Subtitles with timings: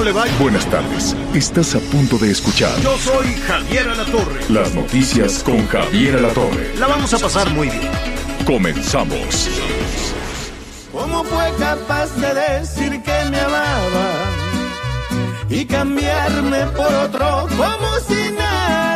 [0.00, 1.14] Buenas tardes.
[1.34, 4.40] Estás a punto de escuchar Yo soy Javier Alatorre.
[4.48, 6.74] las noticias con Javier Alatorre.
[6.78, 7.90] La vamos a pasar muy bien.
[8.46, 9.50] Comenzamos.
[10.90, 14.10] ¿Cómo fue capaz de decir que me amaba
[15.50, 18.89] y cambiarme por otro como si nada?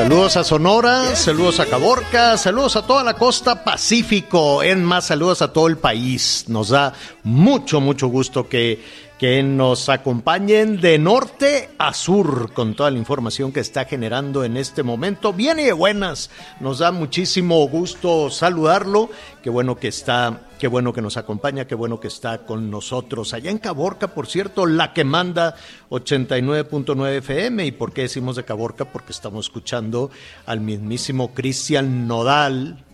[0.00, 5.42] Saludos a Sonora, saludos a Caborca, saludos a toda la costa Pacífico, en más saludos
[5.42, 6.46] a todo el país.
[6.48, 8.82] Nos da mucho, mucho gusto que,
[9.20, 14.56] que nos acompañen de norte a sur con toda la información que está generando en
[14.56, 15.34] este momento.
[15.34, 19.10] Bien y de buenas, nos da muchísimo gusto saludarlo.
[19.42, 23.34] Qué bueno que está, qué bueno que nos acompaña, qué bueno que está con nosotros.
[23.34, 25.54] Allá en Caborca, por cierto, la que manda
[25.90, 27.66] 89.9 FM.
[27.66, 28.86] ¿Y por qué decimos de Caborca?
[28.86, 30.10] Porque estamos escuchando
[30.46, 32.86] al mismísimo Cristian Nodal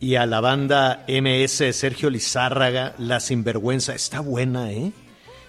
[0.00, 3.94] y a la banda MS Sergio Lizárraga, La Sinvergüenza.
[3.94, 4.92] Está buena, ¿eh?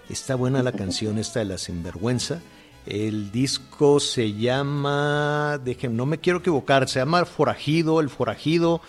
[0.10, 2.40] Está buena la canción esta de La Sinvergüenza.
[2.86, 8.82] El disco se llama, dejen, no me quiero equivocar, se llama Forajido, El Forajido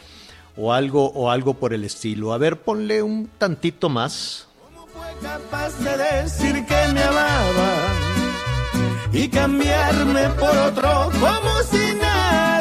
[0.56, 2.32] o algo o algo por el estilo.
[2.32, 4.46] A ver, ponle un tantito más.
[4.62, 7.72] ¿Cómo fue capaz de decir que me amaba
[9.12, 12.57] y cambiarme por otro como nada?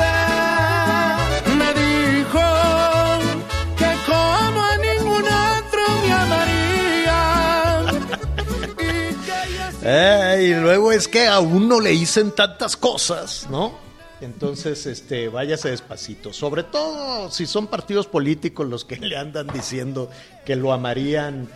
[9.89, 13.71] Eh, y luego es que a uno le dicen tantas cosas, ¿no?
[14.19, 16.33] Entonces, este, váyase despacito.
[16.33, 20.09] Sobre todo si son partidos políticos los que le andan diciendo
[20.45, 21.47] que lo amarían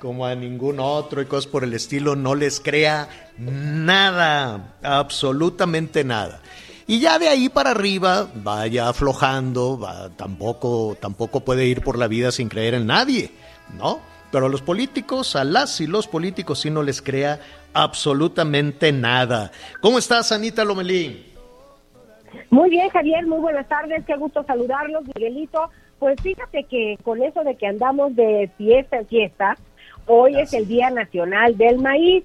[0.00, 6.42] como a ningún otro y cosas por el estilo, no les crea nada, absolutamente nada.
[6.86, 12.06] Y ya de ahí para arriba vaya aflojando, va, tampoco, tampoco puede ir por la
[12.06, 13.30] vida sin creer en nadie,
[13.78, 14.00] ¿no?
[14.30, 17.40] Pero a los políticos, a las y los políticos sí no les crea
[17.72, 19.50] absolutamente nada.
[19.80, 21.24] ¿Cómo estás, Anita Lomelín?
[22.50, 25.70] Muy bien, Javier, muy buenas tardes, qué gusto saludarlos, Miguelito.
[25.98, 29.56] Pues fíjate que con eso de que andamos de fiesta en fiesta,
[30.06, 32.24] hoy es el Día Nacional del Maíz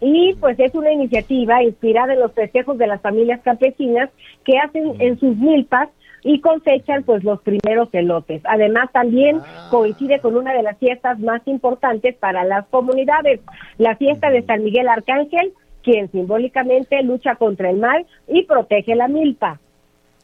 [0.00, 4.10] y pues es una iniciativa inspirada en los festejos de las familias campesinas
[4.44, 5.90] que hacen en sus milpas
[6.22, 8.42] y cosechan pues los primeros elotes.
[8.44, 13.40] Además también coincide con una de las fiestas más importantes para las comunidades,
[13.78, 19.08] la fiesta de San Miguel Arcángel, quien simbólicamente lucha contra el mal y protege la
[19.08, 19.60] milpa.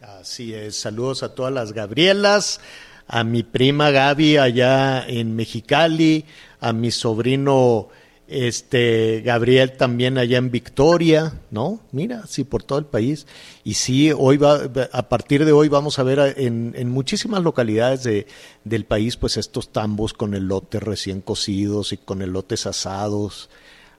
[0.03, 2.61] Así es, saludos a todas las Gabrielas,
[3.09, 6.25] a mi prima Gaby allá en Mexicali,
[6.61, 7.89] a mi sobrino
[8.29, 11.81] este Gabriel también allá en Victoria, ¿no?
[11.93, 13.27] Mira, sí, por todo el país.
[13.65, 14.61] Y sí, hoy va,
[14.93, 18.27] a partir de hoy vamos a ver a- en, en muchísimas localidades de,
[18.65, 23.49] del país, pues estos tambos con elotes recién cocidos y con elotes asados.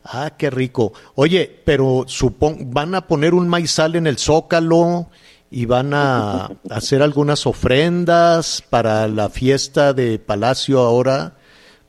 [0.03, 0.93] Ah, qué rico.
[1.15, 5.09] Oye, pero supon, van a poner un maizal en el zócalo
[5.49, 11.36] y van a hacer algunas ofrendas para la fiesta de Palacio ahora,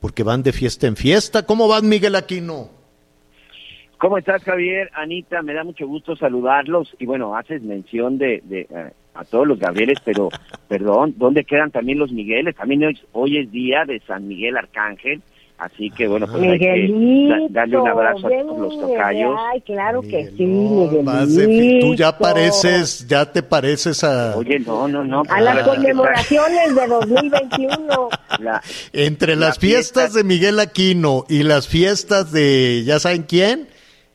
[0.01, 1.45] porque van de fiesta en fiesta.
[1.45, 2.71] ¿Cómo van, Miguel Aquino?
[3.99, 4.91] ¿Cómo estás, Javier?
[4.95, 6.95] Anita, me da mucho gusto saludarlos.
[6.99, 10.29] Y bueno, haces mención de, de eh, a todos los Gabrieles, pero
[10.69, 12.55] perdón, ¿dónde quedan también los Migueles?
[12.55, 15.21] También hoy, hoy es día de San Miguel Arcángel.
[15.59, 19.37] Así que bueno, pues hay que Miguelito, darle un abrazo a todos los tocayos.
[19.53, 21.87] Ay, claro que sí, de Miguelito.
[21.89, 25.25] tú ya pareces, ya te pareces a Oye, no, no, no.
[25.29, 28.09] A las que conmemoraciones de 2021.
[28.13, 28.63] está la-
[28.93, 33.67] entre la las fiestas fiesta- de Miguel Aquino y las fiestas de ya saben quién,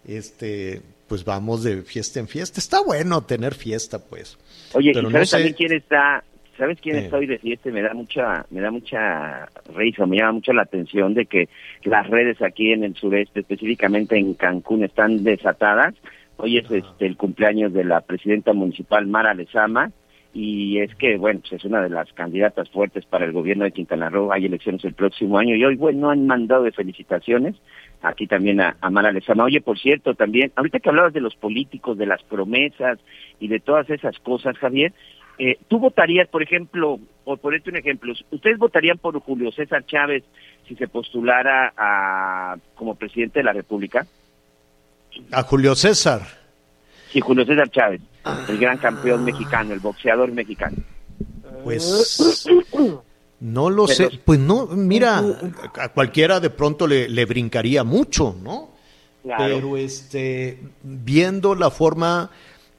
[0.07, 2.62] este, pues vamos de fiesta en fiesta.
[2.62, 4.38] Está bueno tener fiesta, pues.
[4.74, 6.24] Oye, Pero ¿y no sabes sé- también quién está?
[6.58, 7.72] ¿Sabes quién está hoy de fiesta?
[7.72, 11.50] Me da mucha, me da mucha risa, me llama mucho la atención de que
[11.84, 15.96] las redes aquí en el sureste, específicamente en Cancún, están desatadas.
[16.38, 19.92] Hoy es este el cumpleaños de la presidenta municipal Mara Lezama
[20.32, 23.72] y es que, bueno, pues es una de las candidatas fuertes para el gobierno de
[23.72, 24.32] Quintana Roo.
[24.32, 27.56] Hay elecciones el próximo año y hoy, bueno, han mandado de felicitaciones
[28.02, 29.46] aquí también a, a Mara Lezama.
[29.46, 33.00] Oye, por cierto, también, ahorita que hablabas de los políticos, de las promesas
[33.40, 34.94] y de todas esas cosas, Javier,
[35.38, 40.24] eh, ¿tú votarías, por ejemplo, por ponerte un ejemplo, ¿ustedes votarían por Julio César Chávez
[40.68, 44.06] si se postulara a, como presidente de la República?
[45.32, 46.22] A Julio César.
[47.12, 48.02] Sí, Julio César Chávez,
[48.48, 50.78] el gran campeón mexicano, el boxeador mexicano.
[51.64, 52.48] Pues
[53.40, 55.22] no lo sé, pues no, mira,
[55.80, 58.72] a cualquiera de pronto le, le brincaría mucho, ¿no?
[59.24, 59.44] Claro.
[59.56, 62.30] Pero este, viendo la forma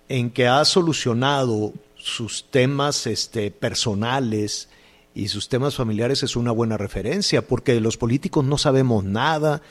[0.08, 1.72] en que ha solucionado
[2.04, 4.68] sus temas este, personales
[5.14, 9.62] y sus temas familiares es una buena referencia, porque los políticos no sabemos nada,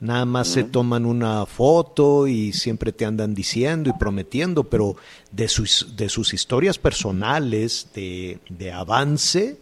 [0.00, 4.96] nada más se toman una foto y siempre te andan diciendo y prometiendo, pero
[5.30, 9.58] de sus, de sus historias personales, de, de avance,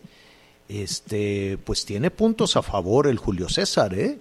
[0.68, 4.16] este, pues tiene puntos a favor el Julio César, ¿eh?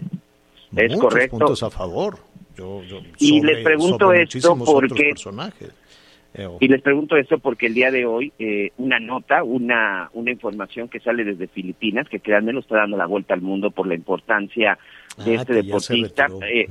[0.75, 1.38] Es Muchos correcto.
[1.38, 2.18] puntos a favor.
[2.57, 5.69] Yo- yo- Y les pregunto esto porque- personajes.
[6.33, 10.31] Eh, Y les pregunto esto porque el día de hoy eh, una nota, una, una
[10.31, 13.87] información que sale desde Filipinas, que créanme lo está dando la vuelta al mundo por
[13.87, 14.77] la importancia
[15.25, 16.27] de ah, este deportista.
[16.49, 16.67] Eh.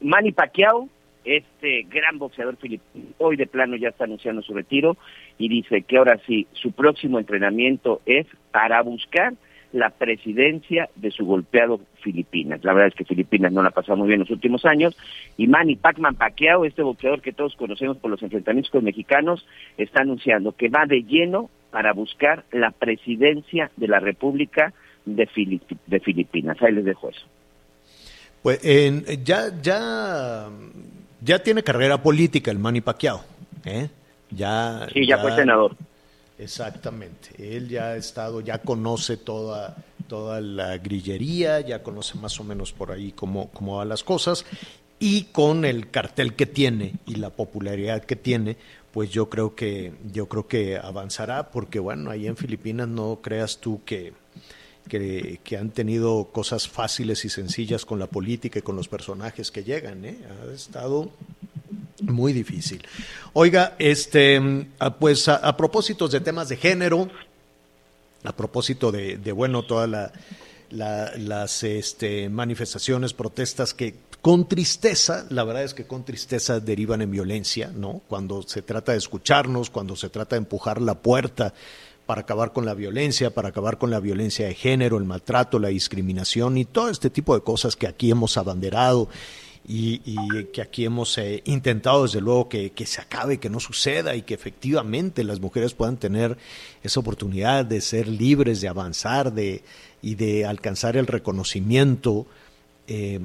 [0.00, 0.88] Manny Pacquiao,
[1.24, 4.96] este gran boxeador filipino, hoy de plano ya está anunciando su retiro
[5.38, 9.34] y dice que ahora sí, su próximo entrenamiento es para buscar
[9.72, 12.64] la presidencia de su golpeado Filipinas.
[12.64, 14.96] La verdad es que Filipinas no la ha pasado muy bien en los últimos años
[15.36, 20.00] y Manny Pacman Pacquiao, este boxeador que todos conocemos por los enfrentamientos con mexicanos, está
[20.02, 24.72] anunciando que va de lleno para buscar la presidencia de la República
[25.04, 26.56] de, Filip- de Filipinas.
[26.62, 27.26] Ahí les dejo eso.
[28.42, 30.46] Pues en- ya, ya,
[31.20, 33.20] ya tiene carrera política el Manny Pacquiao,
[33.64, 33.88] ¿eh?
[34.30, 35.74] Ya, Sí, ya fue senador.
[36.38, 37.30] Exactamente.
[37.56, 39.76] Él ya ha estado, ya conoce toda,
[40.06, 44.44] toda la grillería, ya conoce más o menos por ahí cómo, cómo van las cosas.
[45.00, 48.56] Y con el cartel que tiene y la popularidad que tiene,
[48.92, 53.58] pues yo creo que, yo creo que avanzará, porque bueno, ahí en Filipinas no creas
[53.58, 54.12] tú que,
[54.88, 59.50] que, que han tenido cosas fáciles y sencillas con la política y con los personajes
[59.50, 60.18] que llegan, ¿eh?
[60.28, 61.10] Ha estado
[62.00, 62.86] muy difícil.
[63.32, 67.08] Oiga, este, ah, pues a, a propósitos de temas de género,
[68.24, 70.12] a propósito de, bueno, todas la-
[71.16, 77.10] las este, manifestaciones, protestas que con tristeza, la verdad es que con tristeza derivan en
[77.10, 78.02] violencia, ¿no?
[78.08, 81.54] Cuando se trata de escucharnos, cuando se trata de empujar la puerta
[82.04, 85.68] para acabar con la violencia, para acabar con la violencia de género, el maltrato, la
[85.68, 89.08] discriminación y todo este tipo de cosas que aquí hemos abanderado
[89.68, 93.60] y, y que aquí hemos eh, intentado desde luego que, que se acabe, que no
[93.60, 96.38] suceda y que efectivamente las mujeres puedan tener
[96.82, 99.62] esa oportunidad de ser libres, de avanzar de,
[100.00, 102.26] y de alcanzar el reconocimiento.
[102.86, 103.20] eh,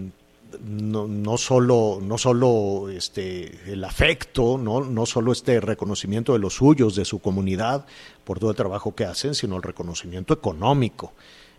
[0.61, 4.81] no, no solo, no solo este, el afecto, ¿no?
[4.81, 7.85] no solo este reconocimiento de los suyos, de su comunidad,
[8.23, 11.13] por todo el trabajo que hacen, sino el reconocimiento económico.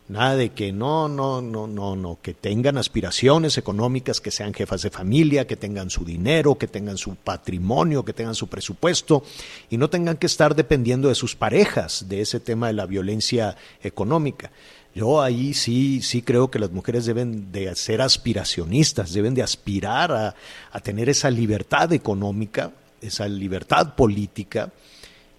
[0.07, 4.83] Nada de que no, no, no, no, no, que tengan aspiraciones económicas, que sean jefas
[4.83, 9.25] de familia, que tengan su dinero, que tengan su patrimonio, que tengan su presupuesto
[9.71, 13.57] y no tengan que estar dependiendo de sus parejas, de ese tema de la violencia
[13.83, 14.51] económica.
[14.95, 20.13] Yo ahí sí, sí creo que las mujeres deben de ser aspiracionistas, deben de aspirar
[20.13, 20.35] a,
[20.71, 24.71] a tener esa libertad económica, esa libertad política,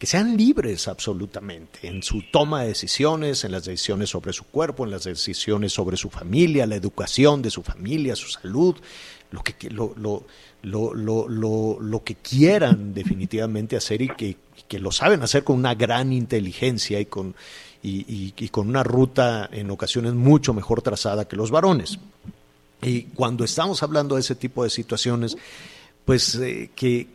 [0.06, 4.86] que sean libres absolutamente en su toma de decisiones, en las decisiones sobre su cuerpo,
[4.86, 8.76] en las decisiones sobre su familia, la educación de su familia, su salud,
[9.32, 15.24] lo que, lo, lo, lo, lo, que quieran definitivamente hacer y que, que lo saben
[15.24, 17.34] hacer con una gran inteligencia y con,
[17.82, 21.98] y, y, y con una ruta en ocasiones mucho mejor trazada que los varones.
[22.84, 25.36] Y cuando estamos hablando de ese tipo de situaciones,
[26.06, 27.08] pues eh, que,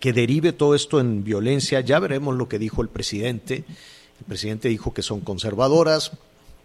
[0.00, 1.80] que, derive todo esto en violencia.
[1.80, 3.64] Ya veremos lo que dijo el presidente.
[4.18, 6.12] El presidente dijo que son conservadoras.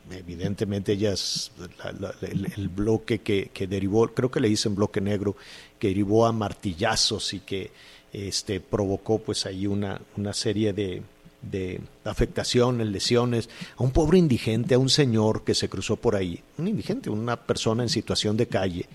[0.10, 1.52] Evidentemente ellas,
[1.84, 5.36] la, la, el, el, bloque que, que, derivó, creo que le dicen bloque negro,
[5.80, 7.72] que derivó a martillazos y que
[8.12, 11.02] este, provocó pues ahí una, una serie de,
[11.42, 16.42] de afectaciones, lesiones, a un pobre indigente, a un señor que se cruzó por ahí,
[16.58, 18.88] un indigente, una persona en situación de calle,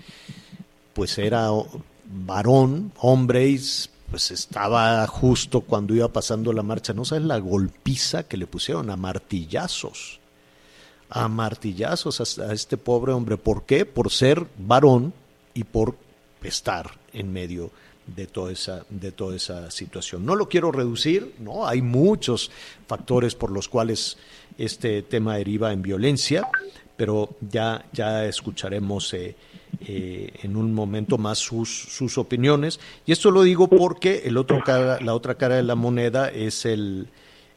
[0.94, 1.50] pues era
[2.08, 3.60] varón, hombre, y
[4.10, 8.90] pues estaba justo cuando iba pasando la marcha, no sabes la golpiza que le pusieron
[8.90, 10.20] a martillazos,
[11.10, 13.84] a martillazos a, a este pobre hombre, ¿por qué?
[13.84, 15.12] Por ser varón
[15.54, 15.96] y por
[16.42, 17.70] estar en medio
[18.14, 20.24] de toda esa de toda esa situación.
[20.24, 22.50] No lo quiero reducir, no, hay muchos
[22.86, 24.16] factores por los cuales
[24.56, 26.48] este tema deriva en violencia,
[26.96, 29.36] pero ya ya escucharemos eh,
[29.80, 32.80] eh, en un momento más sus, sus opiniones.
[33.06, 36.64] Y esto lo digo porque el otro cara, la otra cara de la moneda es
[36.64, 37.08] el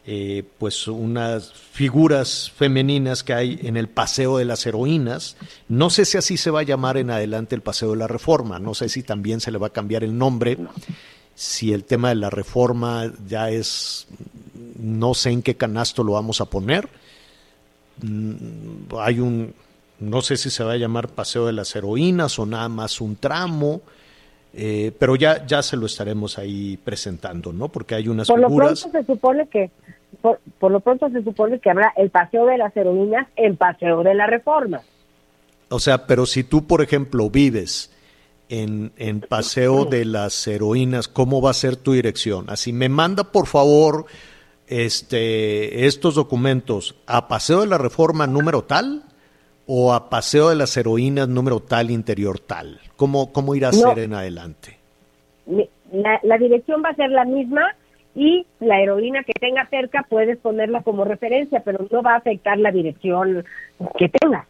[0.04, 5.38] eh, pues unas figuras femeninas que hay en el Paseo de las Heroínas.
[5.68, 8.58] No sé si así se va a llamar en adelante el Paseo de la Reforma,
[8.58, 10.58] no sé si también se le va a cambiar el nombre,
[11.36, 14.08] si el tema de la reforma ya es,
[14.80, 16.90] no sé en qué canasto lo vamos a poner.
[18.02, 19.54] Mm, hay un,
[20.02, 23.16] no sé si se va a llamar Paseo de las Heroínas o nada más un
[23.16, 23.82] tramo.
[24.54, 27.70] Eh, pero ya, ya se lo estaremos ahí presentando, ¿no?
[27.70, 28.84] Porque hay unas por figuras.
[28.84, 29.72] Lo pronto se supone que,
[30.22, 34.04] por, por, lo pronto se supone que habrá el paseo de las heroínas, el paseo
[34.04, 34.82] de la reforma.
[35.70, 37.92] O sea, pero si tú, por ejemplo, vives
[38.50, 42.50] en, en paseo de las heroínas, ¿cómo va a ser tu dirección?
[42.50, 44.06] Así me manda, por favor,
[44.68, 49.06] este, estos documentos a paseo de la reforma número tal
[49.68, 52.80] o a Paseo de las Heroínas número tal, interior tal?
[52.96, 54.78] ¿Cómo, cómo irá a ser en adelante?
[55.92, 57.76] La, la, dirección va a ser la misma
[58.16, 62.58] y la heroína que tenga cerca puedes ponerla como referencia, pero no va a afectar
[62.58, 63.46] la dirección
[63.98, 64.48] que tenga.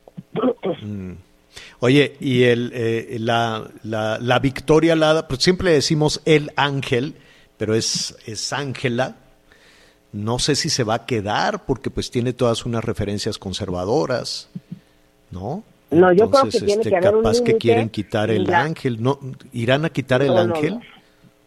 [0.81, 1.13] Mm.
[1.79, 7.15] Oye, y el, eh, la, la, la, Victoria Lada, pues siempre decimos el ángel,
[7.57, 9.15] pero es, es Ángela.
[10.13, 14.49] No sé si se va a quedar porque pues tiene todas unas referencias conservadoras.
[15.31, 15.63] ¿No?
[15.89, 18.61] No, yo creo que tiene este, que haber capaz que quieren quitar el la...
[18.61, 19.19] ángel, ¿no?
[19.51, 20.79] ¿Irán a quitar el No, ángel?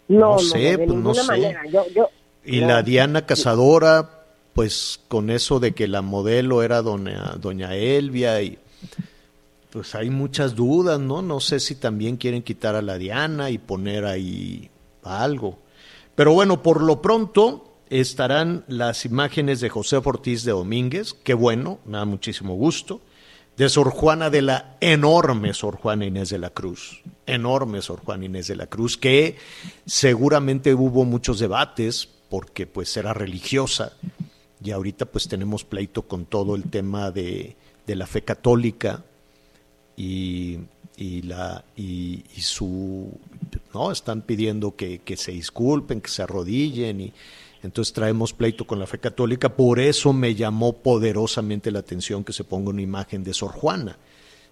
[0.09, 1.23] No, No sé, pues, no sé.
[1.25, 1.63] manera.
[1.71, 2.09] Yo, yo,
[2.45, 8.43] Y la Diana Cazadora, pues con eso de que la modelo era doña, doña Elvia
[8.43, 8.59] y
[9.71, 11.23] pues hay muchas dudas, ¿no?
[11.23, 14.71] No sé si también quieren quitar a la Diana y poner ahí
[15.03, 15.59] algo.
[16.15, 21.81] Pero bueno, por lo pronto estarán las imágenes de José Ortiz de Domínguez, qué bueno,
[21.87, 23.01] me da muchísimo gusto,
[23.57, 28.25] de Sor Juana de la enorme Sor Juana Inés de la Cruz, enorme Sor Juana
[28.25, 29.37] Inés de la Cruz, que
[29.87, 33.93] seguramente hubo muchos debates porque pues era religiosa.
[34.63, 37.55] Y ahorita pues tenemos pleito con todo el tema de,
[37.87, 39.05] de la fe católica
[39.97, 40.59] y,
[40.97, 43.13] y la y, su
[43.73, 47.13] no están pidiendo que, que se disculpen, que se arrodillen y
[47.65, 52.35] entonces traemos pleito con la fe católica, por eso me llamó poderosamente la atención que
[52.35, 53.97] se ponga una imagen de Sor Juana.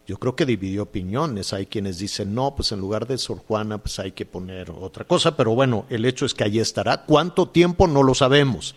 [0.07, 3.77] Yo creo que dividió opiniones, hay quienes dicen, no, pues en lugar de Sor Juana,
[3.77, 7.05] pues hay que poner otra cosa, pero bueno, el hecho es que allí estará.
[7.05, 7.87] ¿Cuánto tiempo?
[7.87, 8.75] No lo sabemos.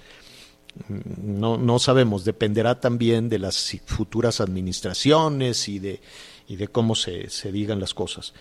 [0.90, 6.02] No, no sabemos, dependerá también de las futuras administraciones y de,
[6.50, 8.34] y de cómo se, se digan las cosas.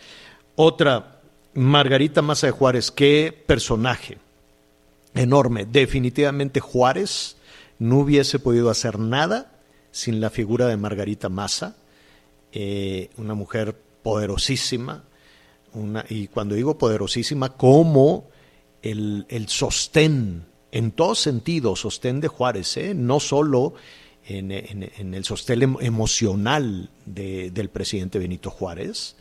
[0.57, 1.21] Otra,
[1.55, 4.19] Margarita Maza de Juárez, qué personaje
[5.15, 5.67] enorme.
[5.67, 7.37] Definitivamente Juárez
[7.79, 9.53] no hubiese podido hacer nada
[9.91, 11.77] sin la figura de Margarita Maza,
[12.53, 15.05] eh, una mujer poderosísima,
[15.73, 18.29] una, y cuando digo poderosísima, como
[18.83, 22.95] el, el sostén, en todo sentido, sostén de Juárez, ¿eh?
[22.95, 23.75] no solo
[24.27, 29.17] en, en, en, el sostén em, emocional de, del presidente Benito Juárez,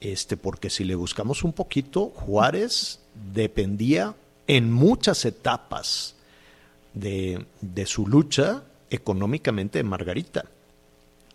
[0.00, 3.00] este, porque si le buscamos un poquito, Juárez
[3.32, 4.14] dependía
[4.48, 6.16] en muchas etapas
[6.94, 10.46] de, de, su lucha económicamente Margarita.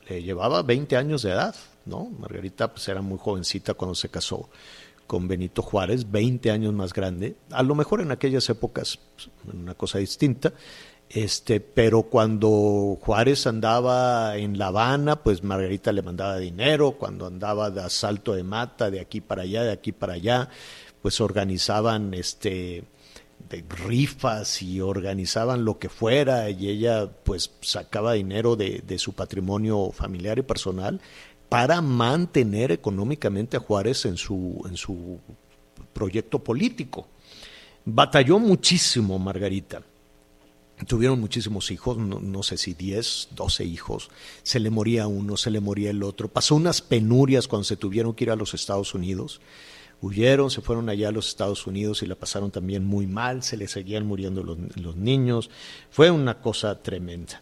[0.10, 1.56] Le llevaba 20 años de edad,
[1.86, 2.10] ¿no?
[2.20, 4.50] Margarita pues, era muy jovencita cuando se casó
[5.08, 9.76] con Benito Juárez, 20 años más grande, a lo mejor en aquellas épocas pues, una
[9.76, 10.54] cosa distinta,
[11.10, 17.70] este, pero cuando Juárez andaba en La Habana, pues Margarita le mandaba dinero, cuando andaba
[17.70, 20.50] de asalto de mata de aquí para allá, de aquí para allá,
[21.02, 22.84] pues organizaban este
[23.56, 29.14] de rifas y organizaban lo que fuera y ella pues sacaba dinero de, de, su
[29.14, 31.00] patrimonio familiar y personal
[31.54, 35.20] para mantener económicamente a Juárez en su, en su
[35.94, 37.08] proyecto político.
[37.86, 39.84] Batalló muchísimo Margarita.
[40.88, 44.10] Tuvieron muchísimos hijos, no, no, sé si 10, 12 hijos.
[44.42, 46.28] Se le moría uno, se le moría el otro.
[46.28, 49.40] Pasó unas penurias cuando se tuvieron que ir a los Estados Unidos
[50.04, 53.56] huyeron, se fueron allá a los Estados Unidos y la pasaron también muy mal, se
[53.56, 55.50] les seguían muriendo los, niños,
[55.90, 57.42] fue una cosa tremenda.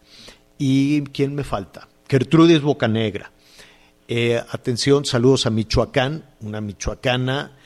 [0.59, 1.89] ¿Y quién me falta?
[2.07, 3.31] Gertrudis Bocanegra.
[4.07, 7.57] Eh, atención, saludos a Michoacán, una michoacana,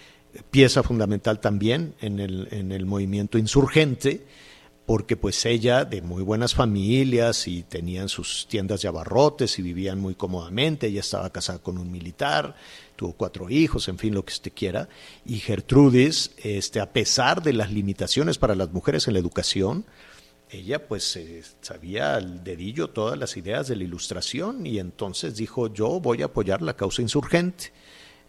[0.50, 4.26] pieza fundamental también en el, en el movimiento insurgente,
[4.86, 10.00] porque pues ella de muy buenas familias y tenían sus tiendas de abarrotes y vivían
[10.00, 12.56] muy cómodamente, ella estaba casada con un militar,
[12.96, 14.88] tuvo cuatro hijos, en fin, lo que usted quiera,
[15.26, 19.86] y Gertrudis, este, a pesar de las limitaciones para las mujeres en la educación,
[20.50, 25.74] ella pues eh, sabía al dedillo todas las ideas de la ilustración y entonces dijo
[25.74, 27.72] yo voy a apoyar la causa insurgente.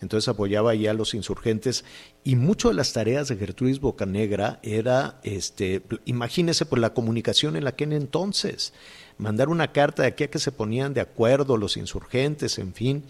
[0.01, 1.85] Entonces apoyaba ya a los insurgentes
[2.23, 7.65] y mucho de las tareas de Gertrudis Bocanegra era, este, imagínese por la comunicación en
[7.65, 8.75] la que en entonces,
[9.17, 13.05] mandar una carta de aquí a que se ponían de acuerdo los insurgentes, en fin,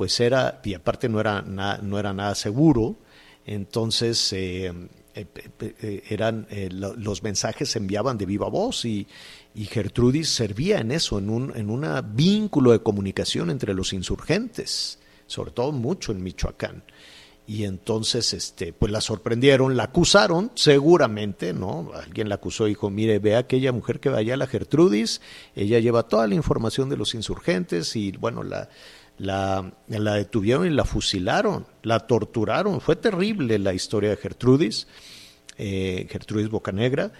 [0.00, 2.96] pues era, y aparte no era, no era nada seguro,
[3.44, 4.72] entonces eh,
[5.14, 5.26] eh,
[5.60, 9.06] eh, eran los mensajes se enviaban de viva voz y,
[9.54, 15.50] y Gertrudis servía en eso, en un en vínculo de comunicación entre los insurgentes sobre
[15.50, 16.82] todo mucho en Michoacán.
[17.46, 21.90] Y entonces, este, pues la sorprendieron, la acusaron, seguramente, ¿no?
[21.94, 25.20] Alguien la acusó y dijo, mire, ve aquella mujer que vaya a la Gertrudis,
[25.56, 28.68] ella lleva toda la información de los insurgentes y, bueno, la,
[29.20, 32.80] la, la detuvieron y la fusilaron, la torturaron.
[32.80, 34.86] Fue terrible la historia de Gertrudis,
[35.58, 37.12] eh, Gertrudis Bocanegra,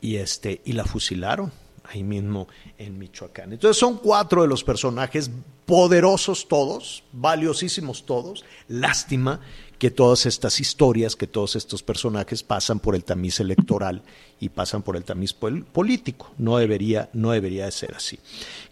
[0.00, 1.52] y, este, y la fusilaron
[1.84, 3.52] ahí mismo en Michoacán.
[3.52, 5.30] Entonces son cuatro de los personajes
[5.64, 8.44] poderosos todos, valiosísimos todos.
[8.66, 9.40] Lástima
[9.78, 14.02] que todas estas historias, que todos estos personajes pasan por el tamiz electoral
[14.40, 16.32] y pasan por el tamiz político.
[16.38, 18.18] No debería, no debería de ser así.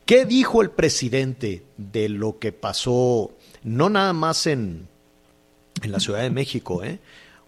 [0.06, 3.32] ¿Qué dijo el presidente de lo que pasó,
[3.62, 4.88] no nada más en,
[5.82, 6.98] en la Ciudad de México, eh?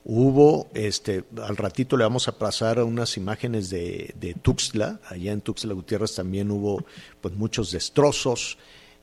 [0.07, 5.41] Hubo, este, al ratito le vamos a pasar unas imágenes de, de Tuxtla, allá en
[5.41, 6.85] Tuxtla Gutiérrez también hubo
[7.23, 8.59] pues muchos destrozos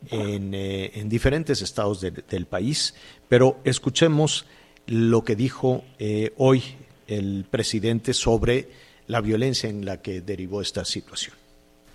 [0.09, 2.95] en, eh, en diferentes estados del país,
[3.29, 4.45] pero escuchemos
[4.87, 6.63] lo que dijo eh, hoy
[7.07, 8.69] el presidente sobre
[9.07, 11.35] la violencia en la que derivó esta situación.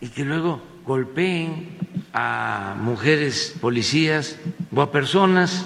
[0.01, 1.79] Y que luego golpeen
[2.13, 4.37] a mujeres policías
[4.75, 5.65] o a personas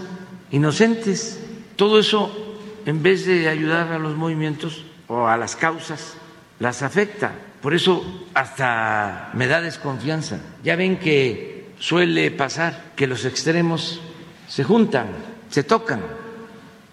[0.52, 1.40] inocentes.
[1.76, 2.50] Todo eso
[2.86, 6.14] en vez de ayudar a los movimientos o a las causas,
[6.58, 7.32] las afecta.
[7.60, 8.02] Por eso
[8.34, 10.40] hasta me da desconfianza.
[10.62, 14.00] Ya ven que suele pasar que los extremos
[14.46, 15.08] se juntan,
[15.48, 16.00] se tocan.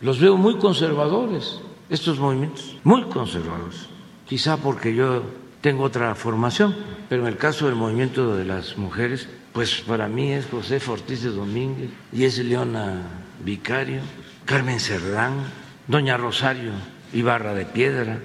[0.01, 3.87] Los veo muy conservadores, estos movimientos, muy conservadores.
[4.27, 5.23] Quizá porque yo
[5.61, 6.75] tengo otra formación,
[7.09, 11.23] pero en el caso del movimiento de las mujeres, pues para mí es José Ortiz
[11.23, 13.01] de Domínguez y es Leona
[13.43, 14.01] Vicario,
[14.45, 15.33] Carmen Cerdán,
[15.87, 16.71] doña Rosario
[17.13, 18.19] Ibarra de Piedra.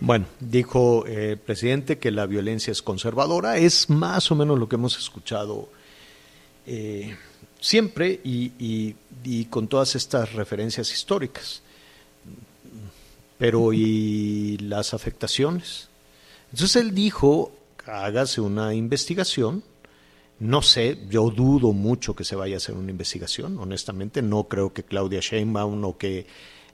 [0.00, 4.68] Bueno, dijo eh, el presidente que la violencia es conservadora, es más o menos lo
[4.68, 5.68] que hemos escuchado
[6.66, 7.16] eh,
[7.60, 8.94] siempre y,
[9.50, 11.62] con todas estas referencias históricas.
[13.38, 15.88] Pero ¿y las afectaciones?
[16.52, 17.52] Entonces él dijo,
[17.86, 19.62] hágase una investigación
[20.40, 24.22] no sé, yo dudo mucho que se vaya a hacer una investigación, honestamente.
[24.22, 26.26] No creo que Claudia Sheinbaum o que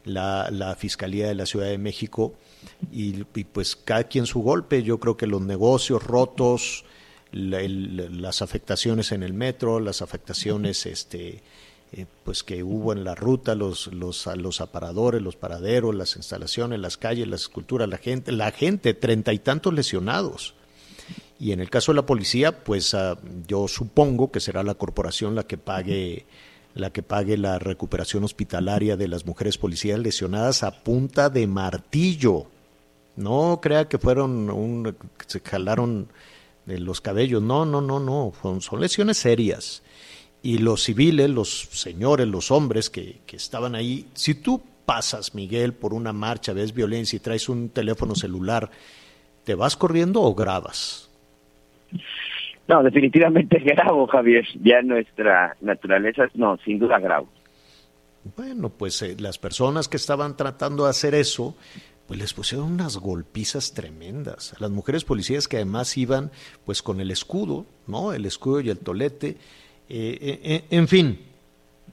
[0.04, 2.34] la, Fiscalía de la Ciudad de México,
[2.92, 4.82] y, pues cada quien su golpe.
[4.82, 6.84] Yo creo que los negocios rotos,
[7.32, 11.42] las afectaciones en el metro, las afectaciones este,
[11.92, 16.80] eh, pues que hubo en la ruta, los, los, los aparadores, los paraderos, las instalaciones,
[16.80, 20.54] las calles, las esculturas, la gente, la gente, treinta y tantos lesionados.
[21.38, 25.34] Y en el caso de la policía, pues ah, yo supongo que será la corporación
[25.34, 26.26] la que pague
[26.74, 32.46] la que pague la recuperación hospitalaria de las mujeres policías lesionadas a punta de martillo.
[33.16, 36.08] No crea que fueron un, se jalaron
[36.66, 37.42] de los cabellos.
[37.42, 38.32] No, no, no, no.
[38.60, 39.82] Son, lesiones serias.
[40.42, 45.72] Y los civiles, los señores, los hombres que, que estaban ahí, si tú pasas, Miguel,
[45.72, 48.70] por una marcha, ves violencia y traes un teléfono celular,
[49.44, 51.08] ¿te vas corriendo o grabas?
[52.68, 54.46] No, definitivamente grabo, Javier.
[54.62, 57.28] Ya nuestra naturaleza, no, sin duda grabo.
[58.36, 61.54] Bueno, pues eh, las personas que estaban tratando de hacer eso,
[62.06, 64.54] pues les pusieron unas golpizas tremendas.
[64.60, 66.30] Las mujeres policías que además iban
[66.64, 68.12] pues con el escudo, ¿no?
[68.12, 69.36] El escudo y el tolete.
[69.88, 71.18] Eh, eh, en fin,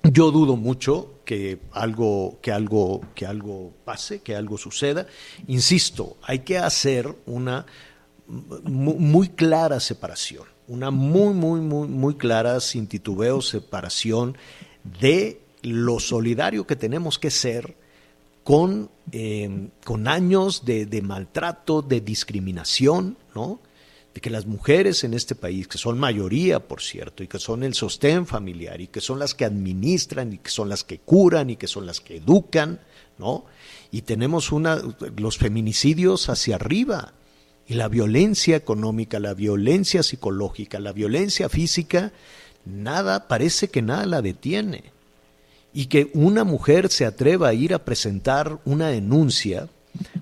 [0.03, 5.05] yo dudo mucho que algo, que algo, que algo pase, que algo suceda.
[5.47, 7.65] Insisto, hay que hacer una
[8.63, 14.37] muy, clara separación, una muy, muy, muy, muy clara, sin titubeo, separación
[15.01, 17.75] de lo solidario que tenemos que ser
[18.45, 23.59] con, em, con años de, de, maltrato, de discriminación, ¿no?
[24.13, 27.63] De que las mujeres en este país, que son mayoría, por cierto, y que son
[27.63, 31.49] el sostén familiar, y que son las que administran, y que son las que curan,
[31.49, 32.79] y que son las que educan,
[33.19, 33.43] ¿no?
[33.91, 34.81] Y tenemos una,
[35.17, 37.13] los feminicidios hacia arriba,
[37.71, 42.11] y la violencia económica, la violencia psicológica, la violencia física,
[42.65, 44.91] nada, parece que nada la detiene.
[45.73, 49.69] Y que una mujer se atreva a ir a presentar una denuncia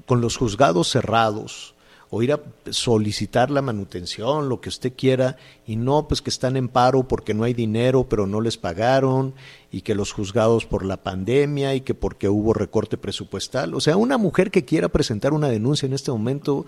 [0.06, 1.74] con los juzgados cerrados,
[2.12, 6.56] o ir a solicitar la manutención, lo que usted quiera, y no, pues que están
[6.56, 9.34] en paro porque no hay dinero, pero no les pagaron,
[9.72, 13.74] y que los juzgados por la pandemia, y que porque hubo recorte presupuestal.
[13.74, 16.68] O sea, una mujer que quiera presentar una denuncia en este momento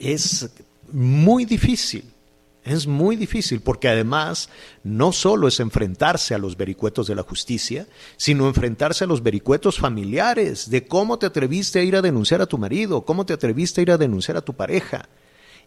[0.00, 0.50] es
[0.90, 2.04] muy difícil.
[2.62, 4.50] Es muy difícil porque además
[4.84, 7.86] no solo es enfrentarse a los vericuetos de la justicia,
[8.18, 12.46] sino enfrentarse a los vericuetos familiares de cómo te atreviste a ir a denunciar a
[12.46, 15.08] tu marido, cómo te atreviste a ir a denunciar a tu pareja.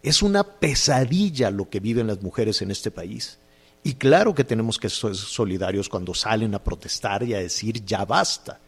[0.04, 3.38] Es una pesadilla lo que viven las mujeres en este país.
[3.82, 8.04] Y claro que tenemos que ser solidarios cuando salen a protestar y a decir ya
[8.04, 8.60] basta.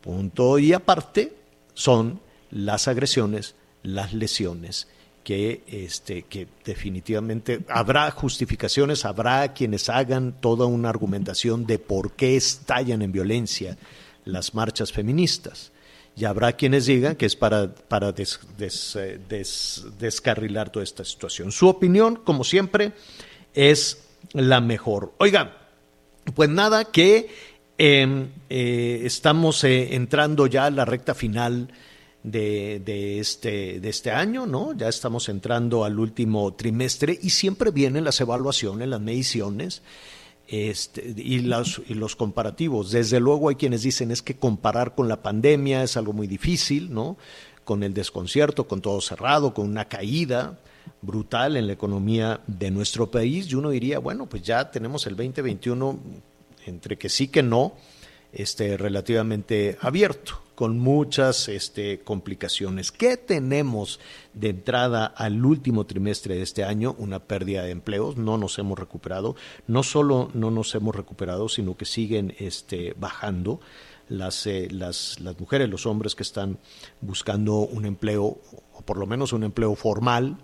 [0.00, 1.34] Punto y aparte
[1.74, 3.54] son las agresiones,
[3.86, 4.88] las lesiones
[5.24, 12.36] que, este, que definitivamente habrá justificaciones, habrá quienes hagan toda una argumentación de por qué
[12.36, 13.76] estallan en violencia
[14.24, 15.72] las marchas feministas.
[16.16, 19.18] Y habrá quienes digan que es para, para eh,
[19.98, 21.52] descarrilar toda esta situación.
[21.52, 22.92] Su opinión, como siempre,
[23.52, 25.12] es la mejor.
[25.18, 25.56] Oiga,
[26.34, 27.28] pues nada, que
[27.78, 31.68] em, eh, estamos eh, entrando ya a la recta final
[32.26, 34.76] de, de, este, de este año, ¿no?
[34.76, 39.82] Ya estamos entrando al último trimestre y siempre vienen las evaluaciones, las mediciones
[40.48, 42.90] este, y, los, y los comparativos.
[42.90, 46.92] Desde luego hay quienes dicen es que comparar con la pandemia es algo muy difícil,
[46.92, 47.16] ¿no?
[47.64, 50.58] Con el desconcierto, con todo cerrado, con una caída
[51.02, 53.48] brutal en la economía de nuestro país.
[53.52, 55.96] Y uno diría, bueno, pues ya tenemos el 2021
[56.66, 57.74] entre que sí que no,
[58.32, 62.90] este, relativamente abierto con muchas este, complicaciones.
[62.90, 64.00] ¿Qué tenemos
[64.32, 66.96] de entrada al último trimestre de este año?
[66.98, 69.36] Una pérdida de empleos, no nos hemos recuperado.
[69.66, 73.60] No solo no nos hemos recuperado, sino que siguen este, bajando
[74.08, 76.58] las, eh, las, las mujeres, los hombres que están
[77.02, 80.38] buscando un empleo, o por lo menos un empleo formal,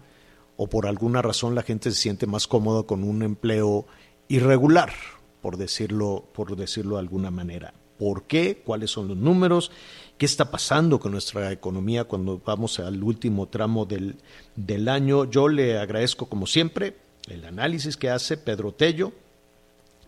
[0.59, 3.87] o por alguna razón la gente se siente más cómoda con un empleo
[4.29, 4.93] irregular,
[5.41, 7.73] por decirlo, por decirlo de alguna manera.
[8.03, 8.61] ¿Por qué?
[8.65, 9.71] ¿Cuáles son los números?
[10.19, 14.17] qué está pasando con nuestra economía cuando vamos al último tramo del,
[14.57, 15.25] del año.
[15.25, 16.95] Yo le agradezco, como siempre,
[17.31, 19.13] el análisis que hace Pedro Tello,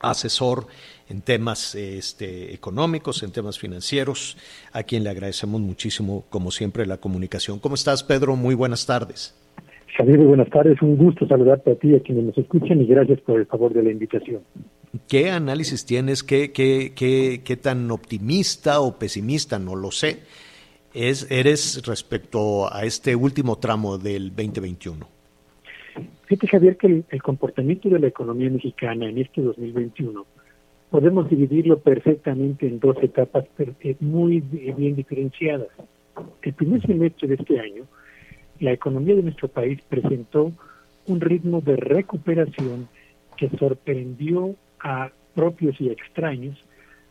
[0.00, 0.66] asesor
[1.08, 4.36] en temas este, económicos, en temas financieros,
[4.72, 7.60] a quien le agradecemos muchísimo, como siempre, la comunicación.
[7.60, 8.34] ¿Cómo estás, Pedro?
[8.34, 9.36] Muy buenas tardes.
[9.96, 10.82] Javier, buenas tardes.
[10.82, 13.84] Un gusto saludarte a ti a quienes nos escuchan y gracias por el favor de
[13.84, 14.42] la invitación.
[15.08, 16.22] ¿Qué análisis tienes?
[16.22, 20.20] ¿Qué, qué, qué, qué tan optimista o pesimista, no lo sé,
[20.94, 25.06] es, eres respecto a este último tramo del 2021?
[26.26, 30.24] Fíjate, Javier, que el, comportamiento de la economía mexicana en este 2021
[30.90, 33.44] podemos dividirlo perfectamente en dos etapas
[34.00, 35.68] muy bien diferenciadas.
[36.42, 37.84] El primer semestre de este año,
[38.60, 40.52] la economía de nuestro país presentó
[41.06, 42.88] un ritmo de recuperación
[43.36, 44.54] que sorprendió
[44.84, 46.56] a propios y extraños,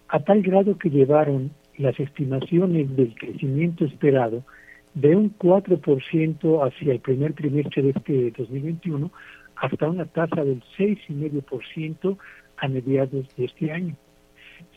[0.08, 4.44] a tal grado que llevaron las estimaciones del crecimiento esperado
[4.94, 9.12] de un 4% hacia el primer trimestre de este 2021
[9.56, 12.18] hasta una tasa del 6,5%
[12.58, 13.96] a mediados de este año.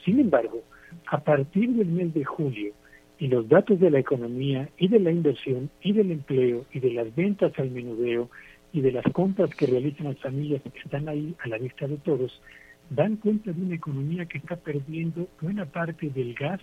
[0.04, 0.62] Sin embargo,
[1.06, 2.72] a partir del mes de julio
[3.18, 6.92] y los datos de la economía y de la inversión y del empleo y de
[6.92, 8.30] las ventas al menudeo
[8.72, 11.96] y de las compras que realizan las familias que están ahí a la vista de
[11.98, 12.40] todos,
[12.90, 16.60] dan cuenta de una economía que está perdiendo buena parte del gas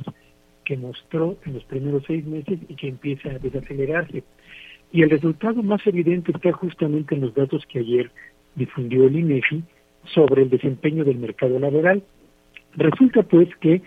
[0.63, 4.23] que mostró en los primeros seis meses y que empieza a desacelerarse.
[4.91, 8.11] Y el resultado más evidente está justamente en los datos que ayer
[8.55, 9.63] difundió el INEGI
[10.05, 12.03] sobre el desempeño del mercado laboral.
[12.75, 13.81] Resulta pues que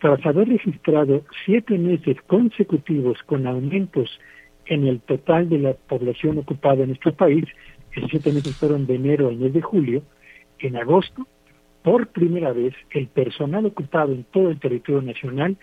[0.00, 4.18] tras haber registrado siete meses consecutivos con aumentos
[4.66, 7.44] en el total de la población ocupada en nuestro país,
[7.92, 10.02] esos siete meses fueron de enero al mes de julio,
[10.58, 11.26] en agosto
[11.86, 15.56] por primera vez el personal ocupado en todo el territorio nacional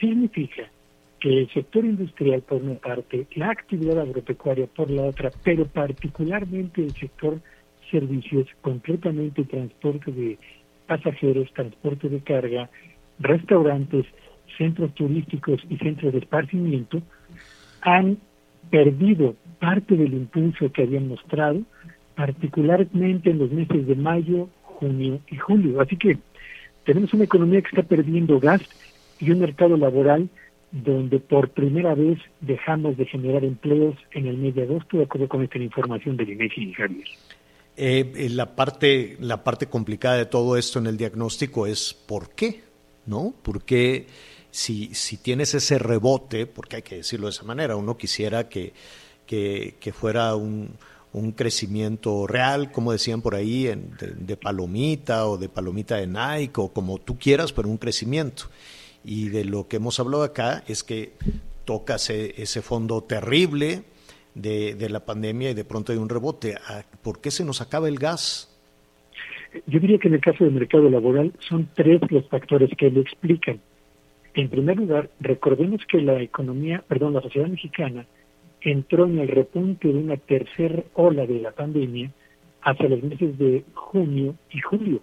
[0.00, 0.68] Significa
[1.20, 6.82] que el sector industrial por una parte, la actividad agropecuaria por la otra, pero particularmente
[6.82, 7.38] el sector
[7.92, 10.36] servicios, concretamente transporte de
[10.88, 12.68] pasajeros, transporte de carga,
[13.20, 14.06] restaurantes,
[14.60, 17.00] centros turísticos y centros de esparcimiento
[17.80, 18.18] han
[18.70, 21.62] perdido parte del impulso que habían mostrado,
[22.14, 25.80] particularmente en los meses de mayo, junio y julio.
[25.80, 26.18] Así que
[26.84, 28.60] tenemos una economía que está perdiendo gas
[29.18, 30.28] y un mercado laboral
[30.72, 35.28] donde por primera vez dejamos de generar empleos en el mes de agosto, de acuerdo
[35.28, 37.08] con esta información del INEGI y Javier.
[37.76, 42.34] Eh, eh, la parte la parte complicada de todo esto en el diagnóstico es por
[42.34, 42.60] qué,
[43.06, 43.32] ¿no?
[43.42, 44.06] Porque
[44.50, 48.72] si si tienes ese rebote, porque hay que decirlo de esa manera, uno quisiera que
[49.26, 50.76] que, fuera un
[51.12, 56.60] un crecimiento real, como decían por ahí, en, de, palomita o de palomita de Nike
[56.60, 58.44] o como tú quieras, pero un crecimiento.
[59.04, 61.14] Y de lo que hemos hablado acá es que
[61.64, 63.82] tocas ese fondo terrible
[64.34, 66.54] de, de, la pandemia y de pronto hay un rebote.
[66.68, 68.46] Ah, ¿Por qué se nos acaba el gas?
[69.66, 73.00] Yo diría que en el caso del mercado laboral son tres los factores que lo
[73.00, 73.60] explican.
[74.34, 78.06] En primer lugar, recordemos que la economía, perdón, la sociedad mexicana
[78.60, 82.10] entró en el repunte de una tercera ola de la pandemia
[82.62, 85.00] hacia los meses de junio y julio.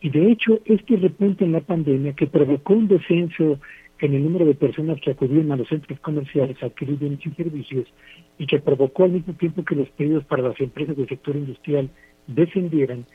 [0.00, 3.58] Y de hecho, este repunte en la pandemia que provocó un descenso
[4.00, 7.30] en el número de personas que acudían a los centros comerciales a adquirir bienes y
[7.30, 7.86] servicios
[8.38, 11.88] y que provocó al mismo tiempo que los pedidos para las empresas del sector industrial
[12.26, 13.06] descendieran,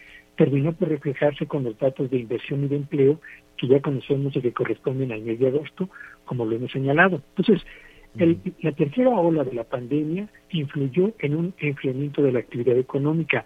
[0.42, 3.22] terminó por reflejarse con los datos de inversión y de empleo
[3.58, 5.88] que ya conocemos y que corresponden al mes de agosto,
[6.26, 7.22] como lo hemos señalado.
[7.36, 7.64] Entonces,
[8.16, 13.46] la tercera ola de la pandemia influyó en un enfriamiento de la actividad económica.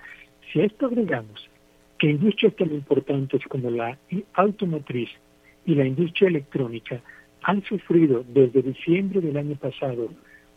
[0.53, 1.49] Si a esto agregamos
[1.99, 3.97] que industrias tan importantes como la
[4.35, 5.09] automotriz
[5.65, 7.01] y la industria electrónica
[7.41, 10.11] han sufrido desde diciembre del año pasado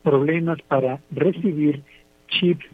[0.04, 1.82] problemas para recibir
[2.28, 2.64] chips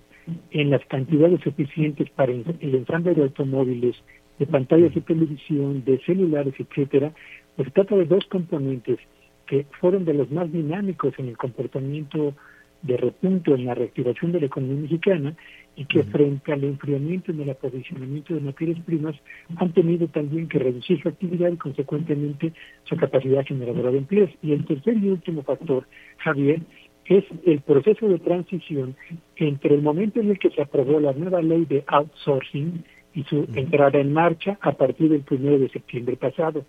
[0.50, 3.96] en las cantidades suficientes para el ensamble de automóviles,
[4.38, 7.12] de pantallas de televisión, de celulares, etcétera,
[7.56, 8.98] pues trata de dos componentes
[9.46, 12.34] que fueron de los más dinámicos en el comportamiento
[12.82, 15.34] de repunto en la reactivación de la economía mexicana
[15.74, 19.16] y que frente al enfriamiento en el aprovisionamiento de materias primas
[19.56, 22.52] han tenido también que reducir su actividad y consecuentemente
[22.84, 24.30] su capacidad generadora de empleos.
[24.42, 25.86] Y el tercer y último factor,
[26.18, 26.60] Javier,
[27.06, 28.96] es el proceso de transición
[29.36, 33.46] entre el momento en el que se aprobó la nueva ley de outsourcing y su
[33.54, 36.64] entrada en marcha a partir del primero de septiembre pasado.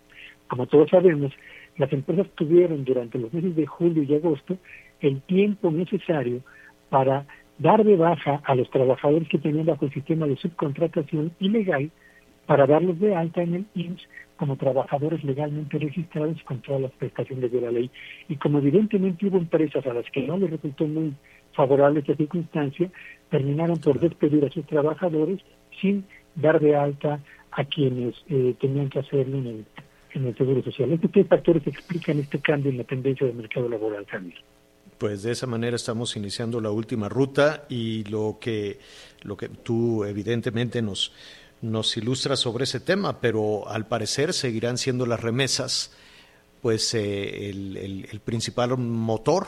[0.48, 1.32] Como todos sabemos,
[1.76, 4.56] las empresas tuvieron durante los meses de julio y agosto
[5.00, 6.40] el tiempo necesario
[6.88, 7.26] para
[7.58, 11.90] dar de baja a los trabajadores que tenían bajo el sistema de subcontratación ilegal
[12.46, 17.50] para darlos de alta en el IMSS como trabajadores legalmente registrados con todas las prestaciones
[17.50, 17.90] de la ley.
[18.28, 21.14] Y como evidentemente hubo empresas a las que no les resultó muy
[21.54, 22.90] favorable esta circunstancia,
[23.30, 25.40] terminaron por despedir a sus trabajadores
[25.80, 26.04] sin
[26.34, 29.64] dar de alta a quienes eh, tenían que hacerlo en el
[30.16, 30.92] en el Seguro Social.
[30.92, 34.34] ¿Estos qué factores explican este cambio en la tendencia del mercado laboral, Javier?
[34.98, 38.78] Pues de esa manera estamos iniciando la última ruta y lo que,
[39.22, 41.12] lo que tú evidentemente nos,
[41.62, 45.92] nos ilustras sobre ese tema, pero al parecer seguirán siendo las remesas
[46.62, 49.46] pues eh, el, el, principal motor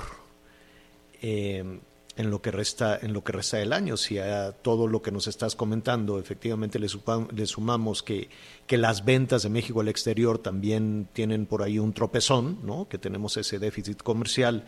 [1.20, 1.80] eh,
[2.16, 3.96] en lo que resta en lo que resta del año.
[3.96, 6.88] Si a todo lo que nos estás comentando efectivamente le,
[7.32, 8.28] le sumamos que,
[8.66, 12.98] que las ventas de México al exterior también tienen por ahí un tropezón no que
[12.98, 14.64] tenemos ese déficit comercial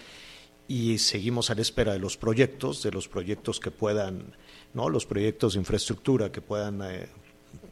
[0.66, 4.36] y seguimos a la espera de los proyectos de los proyectos que puedan
[4.72, 7.08] no los proyectos de infraestructura que puedan eh,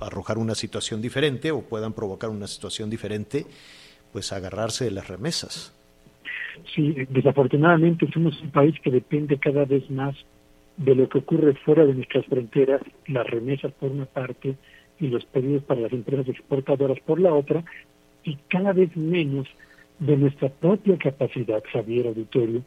[0.01, 3.47] arrojar una situación diferente o puedan provocar una situación diferente
[4.13, 5.75] pues agarrarse de las remesas.
[6.75, 10.17] Sí, desafortunadamente somos un país que depende cada vez más
[10.77, 14.57] de lo que ocurre fuera de nuestras fronteras, las remesas por una parte
[15.01, 17.65] y los pedidos para las empresas exportadoras por la otra,
[18.25, 19.47] y cada vez menos
[19.99, 22.63] de nuestra propia capacidad, Javier Auditorio,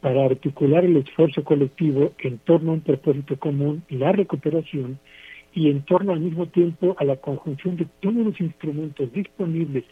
[0.00, 4.98] para articular el esfuerzo colectivo en torno a un propósito común, la recuperación,
[5.54, 9.84] y en torno al mismo tiempo a la conjunción de todos los instrumentos disponibles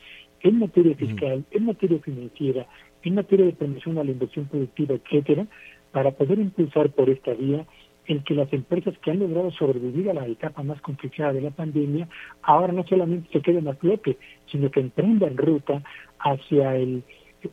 [0.42, 2.66] en materia fiscal, en materia financiera,
[3.02, 5.46] en materia de promoción a la inversión productiva, etcétera,
[5.92, 7.66] para poder impulsar por esta vía
[8.06, 11.50] el que las empresas que han logrado sobrevivir a la etapa más complicada de la
[11.50, 12.08] pandemia
[12.42, 15.82] ahora no solamente se queden a flote, sino que emprendan ruta
[16.18, 17.04] hacia el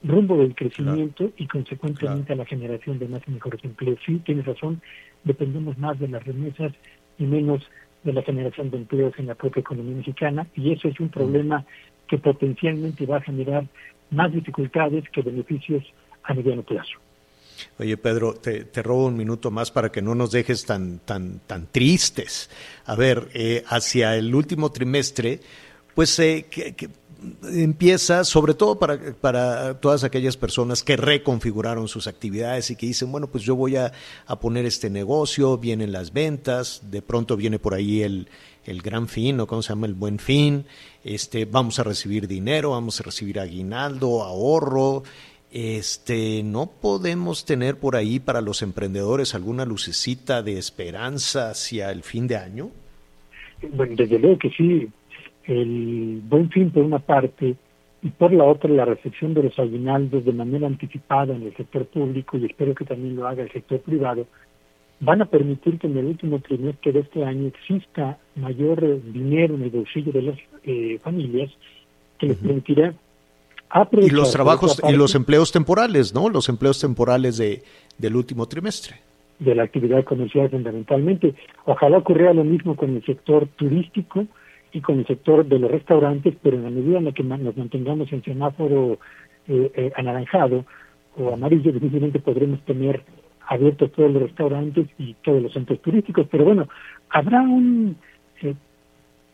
[0.03, 3.99] rumbo del crecimiento y consecuentemente a la generación de más y mejores empleos.
[4.05, 4.81] Sí, tienes razón,
[5.23, 6.73] dependemos más de las remesas
[7.17, 7.61] y menos
[8.07, 11.65] de la generación de empleos en la propia economía mexicana y eso es un problema
[12.07, 13.67] que potencialmente va a generar
[14.11, 15.83] más dificultades que beneficios
[16.23, 16.93] a mediano plazo.
[17.79, 21.67] Oye, Pedro, te, robo un minuto más para que no nos dejes tan, tan, tan
[21.67, 22.49] tristes.
[22.85, 25.39] A ver, eh, hacia el último trimestre,
[25.93, 26.89] pues eh, que, que
[27.51, 33.11] empieza, sobre todo para, para todas aquellas personas que reconfiguraron sus actividades y que dicen,
[33.11, 33.91] bueno, pues yo voy a,
[34.25, 38.27] a poner este negocio, vienen las ventas, de pronto viene por ahí el,
[38.65, 40.65] el gran fin, o cómo se llama, el buen fin,
[41.03, 45.03] este, vamos a recibir dinero, vamos a recibir aguinaldo, ahorro,
[45.51, 52.03] este, no podemos tener por ahí para los emprendedores alguna lucecita de esperanza hacia el
[52.03, 52.69] fin de año.
[53.71, 54.87] Bueno, desde luego que sí,
[55.47, 57.55] el buen fin por una parte
[58.01, 61.85] y por la otra la recepción de los aguinaldos de manera anticipada en el sector
[61.87, 64.27] público y espero que también lo haga el sector privado,
[64.99, 69.63] van a permitir que en el último trimestre de este año exista mayor dinero en
[69.63, 71.49] el bolsillo de las eh, familias
[72.19, 72.93] que les permitirá
[73.91, 76.29] y los trabajos y los empleos temporales, ¿no?
[76.29, 77.63] Los empleos temporales de,
[77.97, 78.95] del último trimestre.
[79.39, 81.35] De la actividad comercial fundamentalmente.
[81.65, 84.25] Ojalá ocurriera lo mismo con el sector turístico,
[84.77, 87.57] y con el sector de los restaurantes, pero en la medida en la que nos
[87.57, 88.99] mantengamos en semáforo
[89.47, 90.65] eh, eh, anaranjado
[91.17, 93.01] o amarillo, difícilmente podremos tener
[93.47, 96.27] abiertos todos los restaurantes y todos los centros turísticos.
[96.29, 96.67] Pero bueno,
[97.09, 97.95] habrá un,
[98.43, 98.53] eh,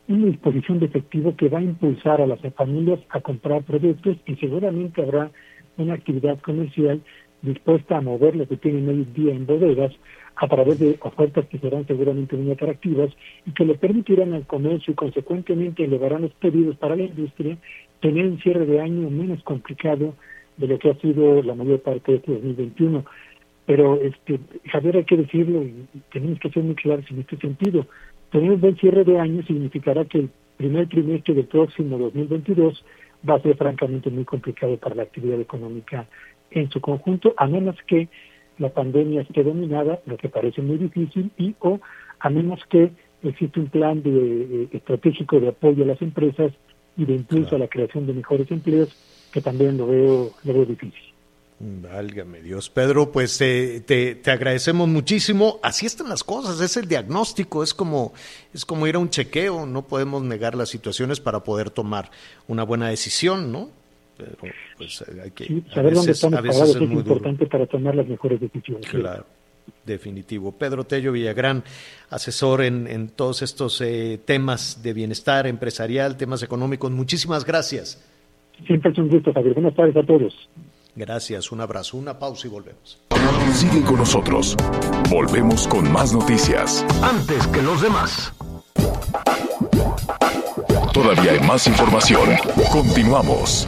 [0.08, 4.36] una disposición de efectivo que va a impulsar a las familias a comprar productos y
[4.38, 5.30] seguramente habrá
[5.76, 7.02] una actividad comercial
[7.44, 9.92] dispuesta a mover lo que tienen hoy día en bodegas
[10.36, 13.12] a través de ofertas que serán seguramente muy atractivas
[13.46, 17.58] y que le permitirán al comercio y consecuentemente elevarán los pedidos para la industria
[18.00, 20.16] tener un cierre de año menos complicado
[20.58, 23.06] de lo que ha sido la mayor parte de este 2021.
[23.66, 27.86] Pero, este, Javier, hay que decirlo y tenemos que ser muy claros en este sentido.
[28.32, 32.84] Tener un buen cierre de año significará que el primer trimestre del próximo 2022
[33.28, 36.08] va a ser francamente muy complicado para la actividad económica
[36.54, 38.10] en su conjunto, a menos que
[38.58, 41.80] la pandemia esté dominada, lo que parece muy difícil, y o
[42.20, 42.92] a menos que
[43.24, 46.52] existe un plan de, estratégico de apoyo a las empresas
[46.98, 48.96] y de impulso a la creación de mejores empleos,
[49.32, 51.14] que también lo veo, lo veo difícil.
[51.60, 52.70] Válgame Dios.
[52.70, 55.60] Pedro, pues te, te, agradecemos muchísimo.
[55.64, 58.14] Así están las cosas, es el diagnóstico, es como,
[58.54, 62.12] es como ir a un chequeo, no podemos negar las situaciones para poder tomar
[62.48, 63.70] una buena decisión, ¿no?
[64.18, 64.32] Pero
[64.78, 68.90] pues hay que saber dónde estamos parados es, es importante para tomar las mejores decisiones.
[68.90, 69.26] Claro.
[69.86, 70.52] Definitivo.
[70.52, 71.64] Pedro Tello Villagrán,
[72.10, 76.92] asesor en, en todos estos eh, temas de bienestar empresarial, temas económicos.
[76.92, 78.04] Muchísimas gracias.
[78.68, 79.54] Siempre es un gusto, Javier.
[79.54, 80.50] Buenas tardes a todos.
[80.96, 83.02] Gracias, un abrazo, una pausa y volvemos.
[83.54, 84.56] Sigue con nosotros.
[85.10, 86.86] Volvemos con más noticias.
[87.02, 88.34] Antes que los demás.
[90.94, 92.30] Todavía hay más información.
[92.72, 93.68] Continuamos.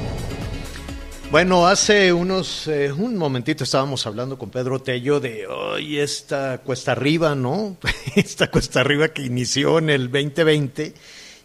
[1.35, 6.93] Bueno, hace unos, eh, un momentito estábamos hablando con Pedro Tello de hoy esta cuesta
[6.93, 7.75] arriba, ¿no?
[8.15, 10.93] esta cuesta arriba que inició en el 2020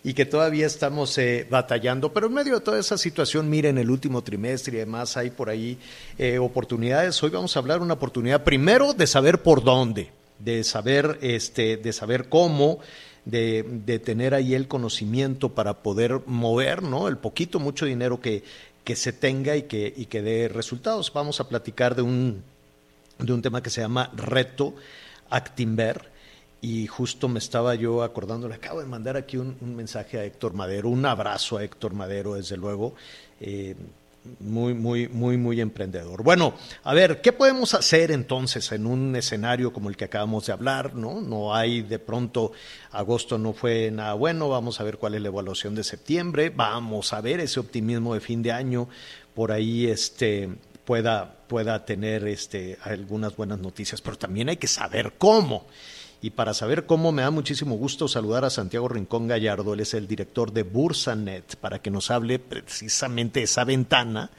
[0.04, 3.90] y que todavía estamos eh, batallando, pero en medio de toda esa situación, miren, el
[3.90, 5.76] último trimestre y demás hay por ahí
[6.18, 7.20] eh, oportunidades.
[7.24, 11.92] Hoy vamos a hablar una oportunidad primero de saber por dónde, de saber, este, de
[11.92, 12.78] saber cómo.
[13.22, 17.06] De, de, tener ahí el conocimiento para poder mover, ¿no?
[17.06, 18.42] El poquito, mucho dinero que,
[18.84, 21.12] que se tenga y que, y que dé resultados.
[21.12, 22.42] Vamos a platicar de un,
[23.18, 24.74] de un tema que se llama Reto
[25.28, 26.10] Actimber.
[26.62, 30.52] Y justo me estaba yo acordando, le acabo de mandar aquí un, mensaje a Héctor
[30.52, 32.94] Madero, un abrazo a Héctor Madero, desde luego.
[33.40, 33.74] Eh,
[34.38, 36.22] muy, muy, muy, muy emprendedor.
[36.22, 36.54] Bueno,
[36.84, 40.94] a ver, ¿qué podemos hacer entonces en un escenario como el que acabamos de hablar?
[40.94, 42.52] No, no hay de pronto,
[42.90, 47.12] agosto no fue nada bueno, vamos a ver cuál es la evaluación de septiembre, vamos
[47.12, 48.88] a ver ese optimismo de fin de año,
[49.34, 50.50] por ahí este
[50.84, 55.66] pueda, pueda tener este, algunas buenas noticias, pero también hay que saber cómo.
[56.22, 59.94] Y para saber cómo, me da muchísimo gusto saludar a Santiago Rincón Gallardo, él es
[59.94, 64.30] el director de Bursanet, para que nos hable precisamente de esa ventana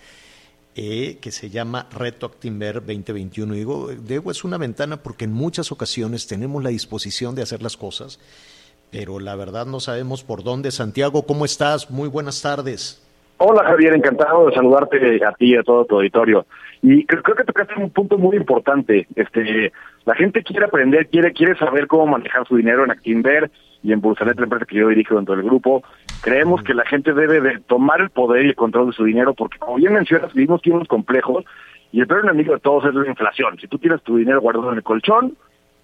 [0.76, 3.56] eh, que se llama Reto Actimber 2021.
[3.56, 7.78] digo, digo, es una ventana porque en muchas ocasiones tenemos la disposición de hacer las
[7.78, 8.20] cosas,
[8.92, 10.72] pero la verdad no sabemos por dónde.
[10.72, 11.90] Santiago, ¿cómo estás?
[11.90, 13.02] Muy buenas tardes.
[13.44, 16.46] Hola Javier, encantado de saludarte a ti y a todo tu auditorio.
[16.84, 19.08] Y creo, creo que tocaste un punto muy importante.
[19.16, 19.72] Este,
[20.06, 23.50] la gente quiere aprender, quiere quiere saber cómo manejar su dinero en Actinver
[23.82, 25.84] y en Bursanet, la empresa que yo dirijo dentro del grupo.
[26.22, 29.34] Creemos que la gente debe de tomar el poder y el control de su dinero
[29.34, 31.44] porque, como bien mencionas, vivimos tiempos complejos
[31.92, 33.58] y el peor enemigo de todos es la inflación.
[33.60, 35.36] Si tú tienes tu dinero guardado en el colchón,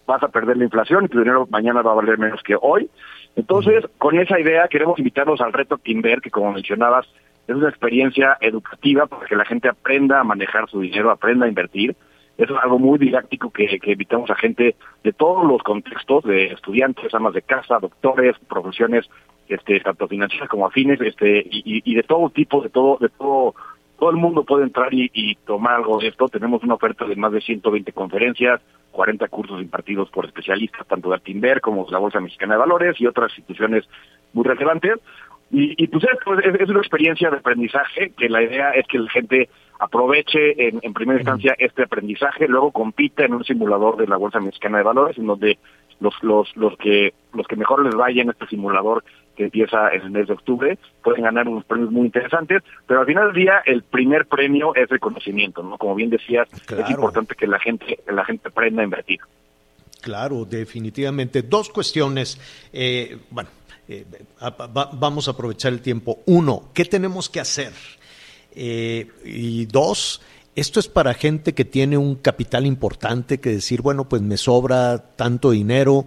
[0.05, 2.87] vas a perder la inflación y tu dinero mañana va a valer menos que hoy.
[3.35, 7.07] Entonces, con esa idea, queremos invitarlos al reto Actinver, que como mencionabas,
[7.47, 11.49] es una experiencia educativa para que la gente aprenda a manejar su dinero, aprenda a
[11.49, 11.95] invertir
[12.37, 17.13] es algo muy didáctico que, que invitamos a gente de todos los contextos, de estudiantes,
[17.13, 19.09] amas de casa, doctores, profesiones
[19.47, 23.55] este, tanto financieras como afines, este, y, y de todo tipo, de todo, de todo
[23.97, 26.27] todo el mundo puede entrar y, tomar algo de esto.
[26.27, 31.15] Tenemos una oferta de más de 120 conferencias, 40 cursos impartidos por especialistas, tanto de
[31.15, 33.85] Actinver como de la Bolsa Mexicana de Valores y otras instituciones
[34.33, 34.99] muy relevantes.
[35.51, 38.99] Y, y pues esto es, es, una experiencia de aprendizaje que la idea es que
[38.99, 44.07] la gente aproveche en, en primera instancia este aprendizaje, luego compita en un simulador de
[44.07, 45.57] la Bolsa Mexicana de Valores, en donde
[45.99, 49.03] los, los, los que los que mejor les vaya en este simulador
[49.35, 53.05] que empieza en el mes de octubre, pueden ganar unos premios muy interesantes, pero al
[53.05, 55.77] final del día el primer premio es reconocimiento, ¿no?
[55.77, 56.83] Como bien decías, claro.
[56.83, 59.19] es importante que la gente, la gente aprenda a invertir.
[60.07, 61.41] Claro, definitivamente.
[61.41, 62.37] Dos cuestiones.
[62.71, 63.49] Eh, bueno,
[63.89, 64.05] eh,
[64.41, 66.19] va, vamos a aprovechar el tiempo.
[66.27, 67.73] Uno, ¿qué tenemos que hacer?
[68.55, 70.21] Eh, y dos,
[70.55, 74.97] esto es para gente que tiene un capital importante, que decir, bueno, pues me sobra
[74.97, 76.05] tanto dinero,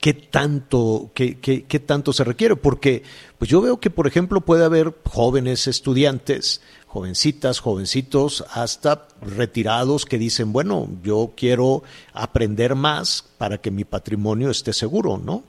[0.00, 2.56] ¿qué tanto, qué, qué tanto se requiere?
[2.56, 3.02] Porque
[3.36, 6.62] pues yo veo que, por ejemplo, puede haber jóvenes estudiantes,
[6.94, 11.82] jovencitas, jovencitos, hasta retirados que dicen, bueno, yo quiero
[12.12, 15.42] aprender más para que mi patrimonio esté seguro, ¿no?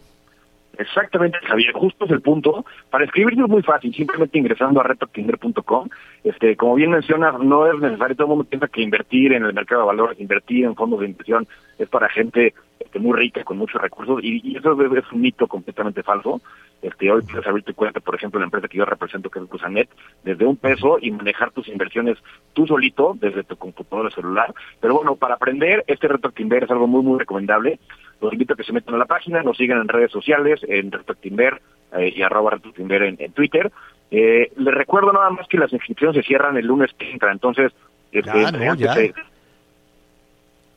[0.80, 2.66] Exactamente, Javier, justo es el punto.
[2.90, 5.88] Para escribirlo es muy fácil, simplemente ingresando a retoactinder.com.
[6.24, 9.54] Este, como bien mencionas, no es necesario, todo el mundo piensa que invertir en el
[9.54, 13.58] mercado de valores, invertir en fondos de inversión es para gente este, muy rica, con
[13.58, 16.42] muchos recursos, y, eso es, es, un mito completamente falso.
[16.86, 19.90] Este, hoy puedes abrirte cuenta, por ejemplo, la empresa que yo represento, que es Busanet,
[20.24, 22.18] desde un peso y manejar tus inversiones
[22.54, 24.54] tú solito, desde tu computadora celular.
[24.80, 27.80] Pero bueno, para aprender, este reto Actinver es algo muy, muy recomendable.
[28.22, 30.92] Los invito a que se metan a la página, nos sigan en redes sociales, en
[30.92, 31.60] Reto Actinver
[31.98, 33.72] eh, y arroba Reto Actinver en, en Twitter.
[34.12, 37.74] Eh, les recuerdo nada más que las inscripciones se cierran el lunes que entra, entonces...
[38.12, 38.94] Este, ya, no, ya.
[38.94, 39.14] Se...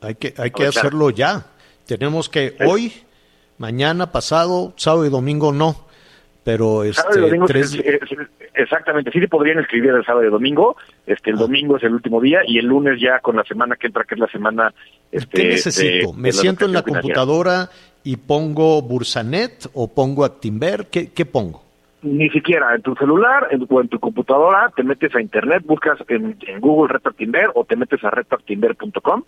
[0.01, 1.45] Hay que, hay que hacerlo ya.
[1.85, 2.55] Tenemos que ¿Eh?
[2.67, 2.93] hoy,
[3.59, 5.87] mañana, pasado, sábado y domingo no.
[6.49, 7.79] Pero este, domingo, tres...
[8.55, 10.77] exactamente, sí se podrían escribir el sábado y domingo.
[11.05, 11.41] Este, el ah.
[11.41, 14.15] domingo es el último día y el lunes ya con la semana que entra, que
[14.15, 14.73] es la semana.
[15.11, 16.11] Este, ¿Qué necesito?
[16.11, 17.69] de, ¿Me de siento en la computadora
[18.03, 20.87] y pongo Bursanet o pongo Actinver?
[20.91, 21.61] ¿Qué, qué pongo?
[22.01, 25.99] Ni siquiera en tu celular en, o en tu computadora te metes a internet, buscas
[26.07, 29.21] en, en Google Actinver o te metes a retoactinver.com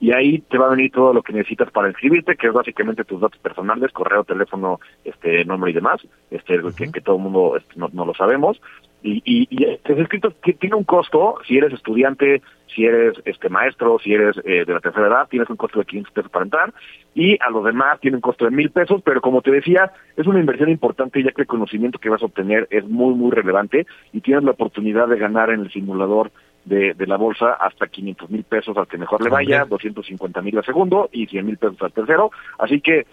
[0.00, 3.04] y ahí te va a venir todo lo que necesitas para inscribirte, que es básicamente
[3.04, 6.74] tus datos personales, correo, teléfono, este nombre y demás, este uh -huh.
[6.74, 8.60] que, que, todo el mundo este, no, no, lo sabemos.
[9.02, 12.42] Y, y, y es escrito que tiene un costo, si eres estudiante,
[12.74, 15.84] si eres este maestro, si eres eh, de la tercera edad, tienes un costo de
[15.84, 16.72] 500 pesos para entrar,
[17.14, 20.26] y a los demás tienen un costo de mil pesos, pero como te decía, es
[20.26, 23.86] una inversión importante ya que el conocimiento que vas a obtener es muy, muy relevante
[24.12, 26.30] y tienes la oportunidad de ganar en el simulador
[26.64, 29.70] de, de la bolsa hasta 500 mil pesos al que mejor le vaya, okay.
[29.70, 32.30] 250 mil al segundo y 100 mil pesos al tercero.
[32.58, 33.06] Así que,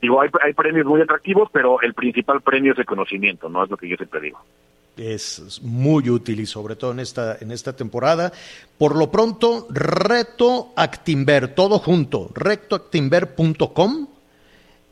[0.00, 3.64] digo, hay, hay premios muy atractivos, pero el principal premio es el conocimiento, ¿no?
[3.64, 4.40] Es lo que yo siempre digo.
[4.96, 8.32] Es muy útil y sobre todo en esta, en esta temporada.
[8.78, 14.08] Por lo pronto, Reto Actimber, todo junto, retoactimber.com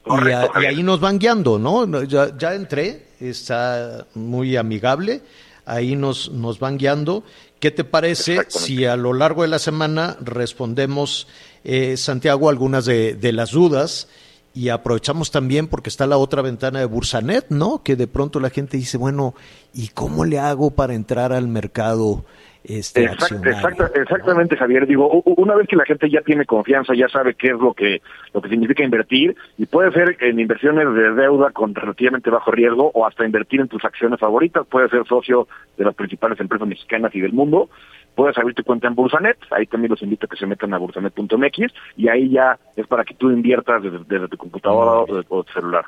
[0.04, 2.02] y, y, ahí nos van guiando, ¿no?
[2.02, 5.22] Ya, ya entré, está muy amigable,
[5.64, 7.22] ahí nos, nos van guiando.
[7.62, 11.28] ¿Qué te parece si a lo largo de la semana respondemos,
[11.62, 14.08] eh, Santiago, algunas de, de, las dudas
[14.52, 17.84] y aprovechamos también porque está la otra ventana de Bursanet, ¿no?
[17.84, 19.36] Que de pronto la gente dice, bueno,
[19.72, 22.24] ¿y cómo le hago para entrar al mercado?
[22.64, 24.86] Este, exactamente, Javier.
[24.86, 28.02] Digo, una vez que la gente ya tiene confianza, ya sabe qué es lo que
[28.32, 32.92] lo que significa invertir y puede ser en inversiones de deuda con relativamente bajo riesgo
[32.94, 34.64] o hasta invertir en tus acciones favoritas.
[34.66, 37.68] Puede ser socio de las principales empresas mexicanas y del mundo.
[38.14, 39.38] Puedes abrir tu cuenta en Bursanet.
[39.50, 43.04] Ahí también los invito a que se metan a bursanet.mx y ahí ya es para
[43.04, 45.86] que tú inviertas desde, desde tu computadora o, o tu celular.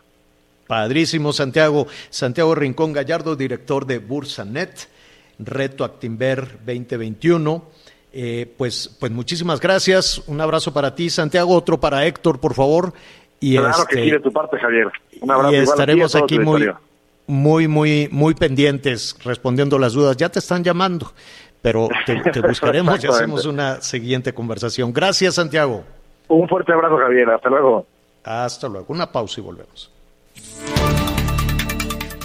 [0.67, 1.87] Padrísimo, Santiago.
[2.11, 4.89] Santiago Rincón Gallardo, director de Bursanet.
[5.39, 7.65] Reto Actimber 2021.
[8.13, 10.23] Eh, pues, pues muchísimas gracias.
[10.29, 11.55] Un abrazo para ti, Santiago.
[11.55, 12.93] Otro para Héctor, por favor.
[13.41, 14.87] Y claro este, que sí, de tu parte, Javier.
[15.21, 15.53] Un abrazo.
[15.53, 16.71] Y estaremos aquí muy,
[17.27, 20.17] muy, muy, muy pendientes respondiendo las dudas.
[20.17, 21.13] Ya te están llamando,
[21.61, 24.93] pero te, te buscaremos y hacemos una siguiente conversación.
[24.93, 25.85] Gracias, Santiago.
[26.29, 27.31] Un fuerte abrazo, Javier.
[27.31, 27.87] Hasta luego.
[28.23, 28.87] Hasta luego.
[28.89, 29.94] Una pausa y volvemos.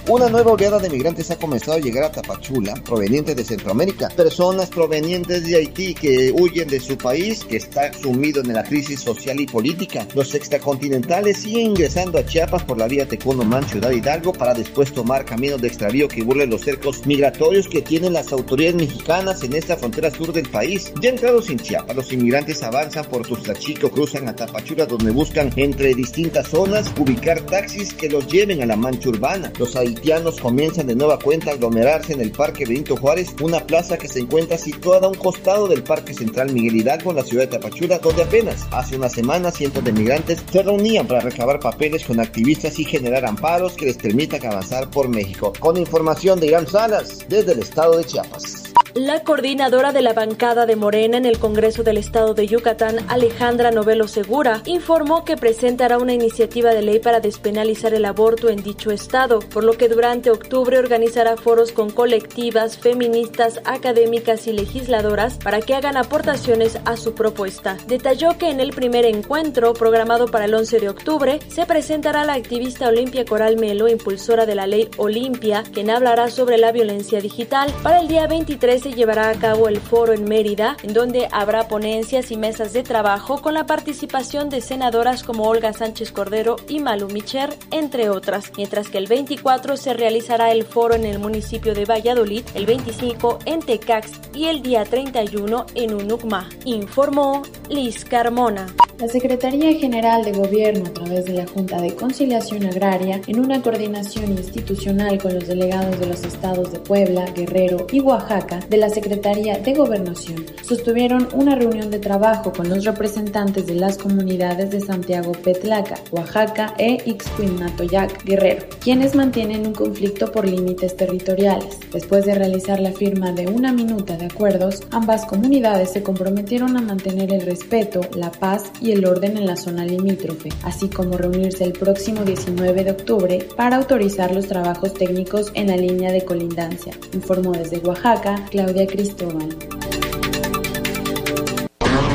[0.09, 4.09] Una nueva oleada de migrantes ha comenzado a llegar a Tapachula, provenientes de Centroamérica.
[4.09, 9.01] Personas provenientes de Haití que huyen de su país, que está sumido en la crisis
[9.01, 10.07] social y política.
[10.15, 15.25] Los extracontinentales siguen ingresando a Chiapas por la vía Tecuonomán, Ciudad Hidalgo, para después tomar
[15.25, 19.77] caminos de extravío que burlen los cercos migratorios que tienen las autoridades mexicanas en esta
[19.77, 20.91] frontera sur del país.
[21.03, 25.93] Ya entrados en Chiapas, los inmigrantes avanzan por Tuxtlachico, cruzan a Tapachula, donde buscan entre
[25.93, 29.53] distintas zonas ubicar taxis que los lleven a la mancha urbana.
[29.59, 33.97] Los haitianos comienzan de nueva cuenta a aglomerarse en el Parque Benito Juárez, una plaza
[33.97, 37.43] que se encuentra situada a un costado del Parque Central Miguel Hidalgo en la ciudad
[37.43, 42.05] de Tapachula, donde apenas hace una semana cientos de migrantes se reunían para recabar papeles
[42.05, 45.51] con activistas y generar amparos que les permitan avanzar por México.
[45.59, 48.69] Con información de Irán Salas, desde el estado de Chiapas.
[48.95, 53.69] La coordinadora de la bancada de Morena en el Congreso del Estado de Yucatán, Alejandra
[53.69, 58.89] Novelo Segura, informó que presentará una iniciativa de ley para despenalizar el aborto en dicho
[58.89, 65.59] estado, por lo que durante octubre organizará foros con colectivas, feministas, académicas y legisladoras para
[65.59, 67.77] que hagan aportaciones a su propuesta.
[67.87, 72.33] Detalló que en el primer encuentro, programado para el 11 de octubre, se presentará la
[72.33, 77.73] activista Olimpia Coral Melo, impulsora de la ley Olimpia, quien hablará sobre la violencia digital.
[77.83, 81.67] Para el día 23 se llevará a cabo el foro en Mérida, en donde habrá
[81.67, 86.79] ponencias y mesas de trabajo con la participación de senadoras como Olga Sánchez Cordero y
[86.79, 91.73] Malu Micher, entre otras, mientras que el 24 se realizará el foro en el municipio
[91.73, 98.67] de Valladolid, el 25 en Tecax y el día 31 en Unucma, informó Liz Carmona.
[98.99, 103.61] La Secretaría General de Gobierno, a través de la Junta de Conciliación Agraria, en una
[103.61, 108.89] coordinación institucional con los delegados de los estados de Puebla, Guerrero y Oaxaca, de la
[108.89, 114.81] Secretaría de Gobernación, sostuvieron una reunión de trabajo con los representantes de las comunidades de
[114.81, 121.77] Santiago Petlaca, Oaxaca e Ixcuinmatoyac, Guerrero, quienes mantienen un conflicto por límites territoriales.
[121.91, 126.81] Después de realizar la firma de una minuta de acuerdos, ambas comunidades se comprometieron a
[126.81, 131.63] mantener el respeto, la paz y el orden en la zona limítrofe, así como reunirse
[131.63, 136.93] el próximo 19 de octubre para autorizar los trabajos técnicos en la línea de colindancia,
[137.13, 139.49] informó desde Oaxaca Claudia Cristóbal.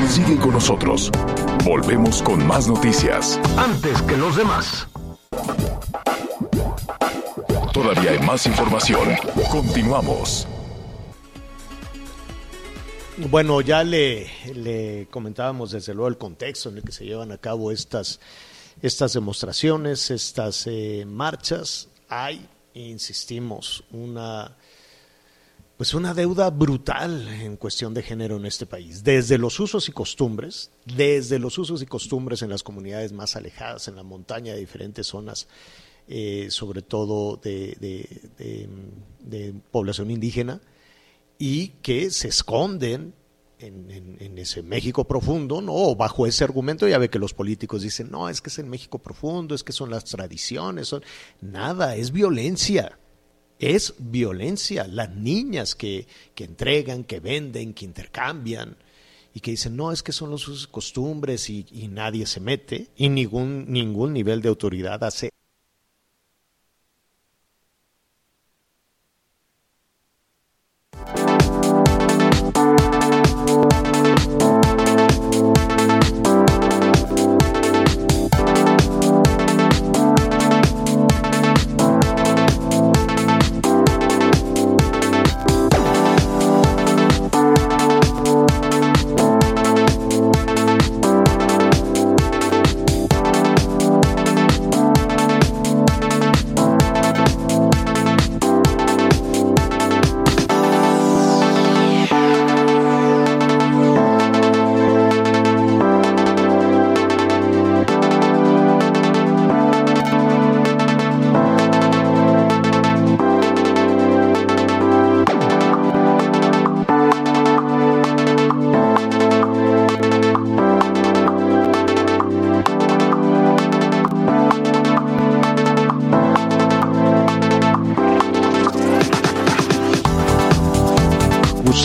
[0.09, 1.11] Sigue con nosotros.
[1.65, 3.41] Volvemos con más noticias.
[3.57, 4.87] Antes que los demás.
[7.75, 9.17] Todavía hay más información.
[9.51, 10.47] Continuamos.
[13.17, 17.73] Bueno, ya le, comentábamos desde luego el contexto en el que se llevan a cabo
[17.73, 18.21] estas,
[18.81, 21.89] estas demostraciones, estas eh, marchas.
[22.09, 24.57] Hay, insistimos, una
[25.77, 29.93] pues una deuda brutal en cuestión de género en este país, desde los usos y
[29.93, 34.61] costumbres, desde los usos y costumbres en las comunidades más alejadas, en la montaña de
[34.61, 35.49] diferentes zonas,
[36.09, 38.69] eh, sobre todo de, de,
[39.21, 40.61] de, población indígena,
[41.39, 43.15] y que se esconden
[43.59, 45.95] en, en, en, ese México profundo, ¿no?
[45.95, 48.99] bajo ese argumento ya ve que los políticos dicen, no, es que es el México
[48.99, 51.03] profundo, es que son las tradiciones, son...
[51.41, 52.99] nada, es violencia
[53.59, 54.87] es violencia.
[54.87, 58.77] Las niñas que, que, entregan, que venden, que intercambian
[59.33, 63.09] y que dicen, no, es que son los costumbres y, y nadie se mete y
[63.09, 65.31] ningún, ningún nivel de autoridad hace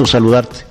[0.10, 0.70] saludarte.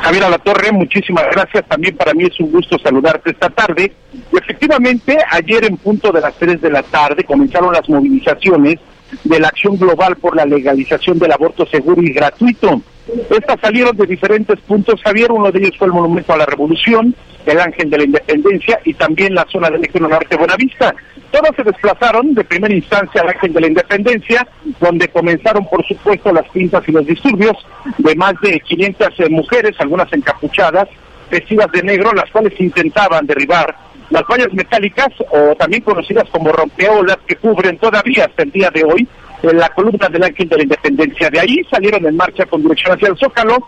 [0.00, 1.64] Javier Alatorre, muchísimas gracias.
[1.66, 3.92] También para mí es un gusto saludarte esta tarde.
[4.12, 8.80] Y efectivamente, ayer en punto de las 3 de la tarde comenzaron las movilizaciones
[9.22, 12.82] de la Acción Global por la legalización del aborto seguro y gratuito.
[13.30, 15.32] Estas salieron de diferentes puntos, Javier.
[15.32, 17.14] Uno de ellos fue el Monumento a la Revolución,
[17.46, 20.94] el Ángel de la Independencia y también la zona del Eje Norte Buenavista.
[21.30, 24.46] Todos se desplazaron de primera instancia al Ángel de la Independencia,
[24.80, 27.56] donde comenzaron, por supuesto, las pintas y los disturbios
[27.98, 30.88] de más de 500 eh, mujeres, algunas encapuchadas,
[31.30, 33.74] vestidas de negro, las cuales intentaban derribar
[34.10, 38.84] las vallas metálicas o también conocidas como rompeolas que cubren todavía hasta el día de
[38.84, 39.08] hoy
[39.42, 41.30] en la columna del Ángel de la Independencia.
[41.30, 43.58] De ahí salieron en marcha con dirección hacia el Zócalo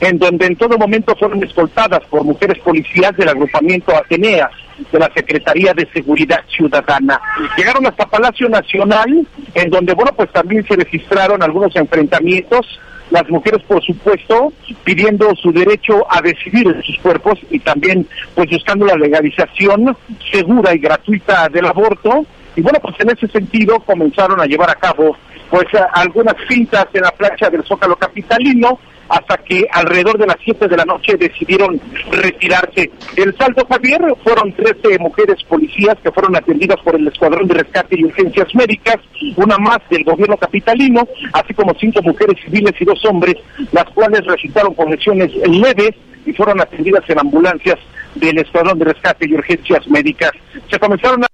[0.00, 4.50] en donde en todo momento fueron escoltadas por mujeres policías del agrupamiento Atenea
[4.90, 7.20] de la Secretaría de Seguridad Ciudadana.
[7.56, 13.62] Llegaron hasta Palacio Nacional, en donde, bueno, pues también se registraron algunos enfrentamientos las mujeres
[13.64, 14.52] por supuesto
[14.82, 19.96] pidiendo su derecho a decidir en sus cuerpos y también pues buscando la legalización
[20.32, 22.24] segura y gratuita del aborto
[22.56, 25.16] y bueno pues en ese sentido comenzaron a llevar a cabo
[25.50, 28.78] pues algunas cintas en la plancha del Zócalo Capitalino
[29.08, 31.80] hasta que alrededor de las 7 de la noche decidieron
[32.10, 32.90] retirarse.
[33.16, 37.98] El saldo, Javier, fueron 13 mujeres policías que fueron atendidas por el Escuadrón de Rescate
[37.98, 38.96] y Urgencias Médicas,
[39.36, 43.36] una más del gobierno capitalino, así como cinco mujeres civiles y dos hombres,
[43.72, 45.92] las cuales resultaron con lesiones leves
[46.26, 47.78] y fueron atendidas en ambulancias
[48.14, 50.32] del Escuadrón de Rescate y Urgencias Médicas.
[50.70, 51.26] Se comenzaron a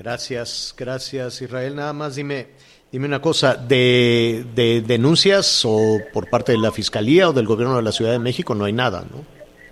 [0.00, 1.76] Gracias, gracias Israel.
[1.76, 2.46] Nada más dime,
[2.90, 7.76] dime una cosa, de, de denuncias o por parte de la Fiscalía o del Gobierno
[7.76, 9.22] de la Ciudad de México no hay nada, ¿no?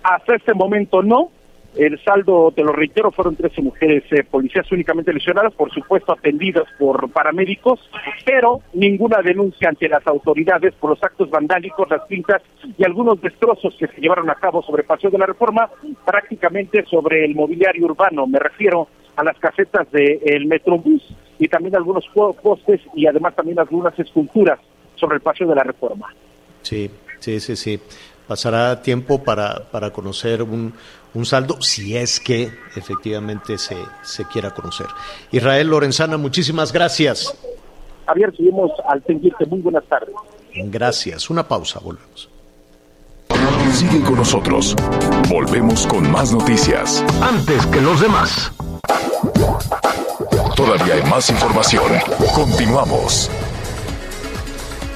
[0.03, 1.31] Hasta este momento no.
[1.75, 6.65] El saldo, te lo reitero, fueron 13 mujeres eh, policías únicamente lesionadas, por supuesto atendidas
[6.77, 7.79] por paramédicos,
[8.25, 12.41] pero ninguna denuncia ante las autoridades por los actos vandálicos, las pintas
[12.77, 15.69] y algunos destrozos que se llevaron a cabo sobre Paseo de la Reforma,
[16.05, 18.25] prácticamente sobre el mobiliario urbano.
[18.25, 21.03] Me refiero a las casetas del Metrobús
[21.37, 22.05] y también algunos
[22.41, 24.59] postes y además también algunas esculturas
[24.95, 26.07] sobre el Paseo de la Reforma.
[26.61, 26.89] Sí,
[27.19, 27.79] sí, sí, sí.
[28.29, 30.71] Pasará tiempo para, para conocer un,
[31.15, 34.85] un saldo, si es que efectivamente se, se quiera conocer.
[35.31, 37.35] Israel Lorenzana, muchísimas gracias.
[38.05, 39.47] Javier, seguimos al pendiente.
[39.47, 40.13] Muy buenas tardes.
[40.53, 41.31] Gracias.
[41.31, 42.29] Una pausa, volvemos.
[43.73, 44.75] Sigue con nosotros.
[45.27, 47.03] Volvemos con más noticias.
[47.21, 48.51] Antes que los demás.
[50.55, 51.91] Todavía hay más información.
[52.35, 53.31] Continuamos.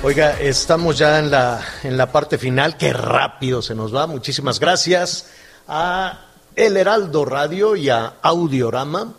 [0.06, 2.76] Oiga, estamos ya en la, en la parte final.
[2.76, 4.06] Qué rápido se nos va.
[4.06, 5.28] Muchísimas gracias
[5.66, 6.26] a
[6.58, 9.14] El Heraldo Radio y a Audiorama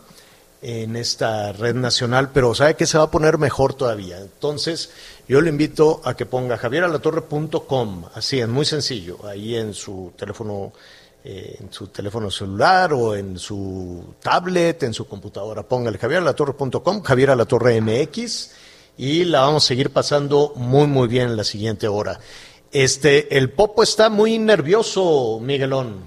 [0.60, 4.18] en esta red nacional, pero sabe que se va a poner mejor todavía.
[4.18, 4.90] Entonces,
[5.26, 10.74] yo le invito a que ponga javieralatorre.com, así es muy sencillo, ahí en su teléfono
[11.24, 15.62] eh, en su teléfono celular o en su tablet, en su computadora.
[15.62, 18.50] Póngale javieralatorre.com, Javier Alatorre MX
[18.96, 22.18] y la vamos a seguir pasando muy muy bien en la siguiente hora.
[22.72, 26.06] Este, el Popo está muy nervioso, Miguelón.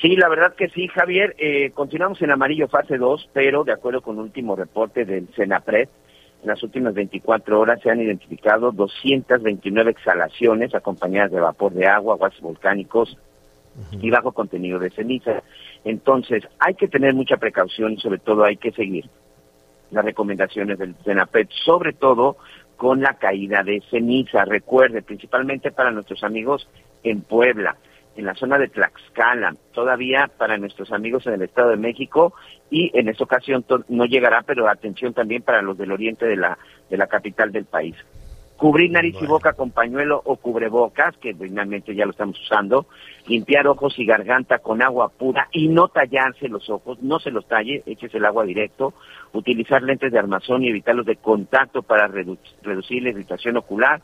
[0.00, 1.34] Sí, la verdad que sí, Javier.
[1.38, 5.88] Eh, continuamos en amarillo fase 2, pero de acuerdo con el último reporte del Senapred,
[6.42, 12.18] en las últimas 24 horas se han identificado 229 exhalaciones acompañadas de vapor de agua,
[12.18, 13.16] gases volcánicos,
[13.90, 15.42] y bajo contenido de ceniza.
[15.84, 19.08] Entonces, hay que tener mucha precaución y sobre todo hay que seguir
[19.90, 22.36] las recomendaciones del CENAPET, sobre todo
[22.76, 24.44] con la caída de ceniza.
[24.44, 26.68] Recuerde, principalmente para nuestros amigos
[27.02, 27.76] en Puebla,
[28.16, 32.34] en la zona de Tlaxcala, todavía para nuestros amigos en el Estado de México
[32.70, 36.58] y en esta ocasión no llegará, pero atención también para los del oriente de la,
[36.88, 37.94] de la capital del país.
[38.56, 42.86] Cubrir nariz y boca con pañuelo o cubrebocas, que finalmente ya lo estamos usando.
[43.26, 47.46] Limpiar ojos y garganta con agua pura y no tallarse los ojos, no se los
[47.46, 48.94] talle, échese el agua directo.
[49.32, 54.00] Utilizar lentes de armazón y evitarlos de contacto para reducir la irritación ocular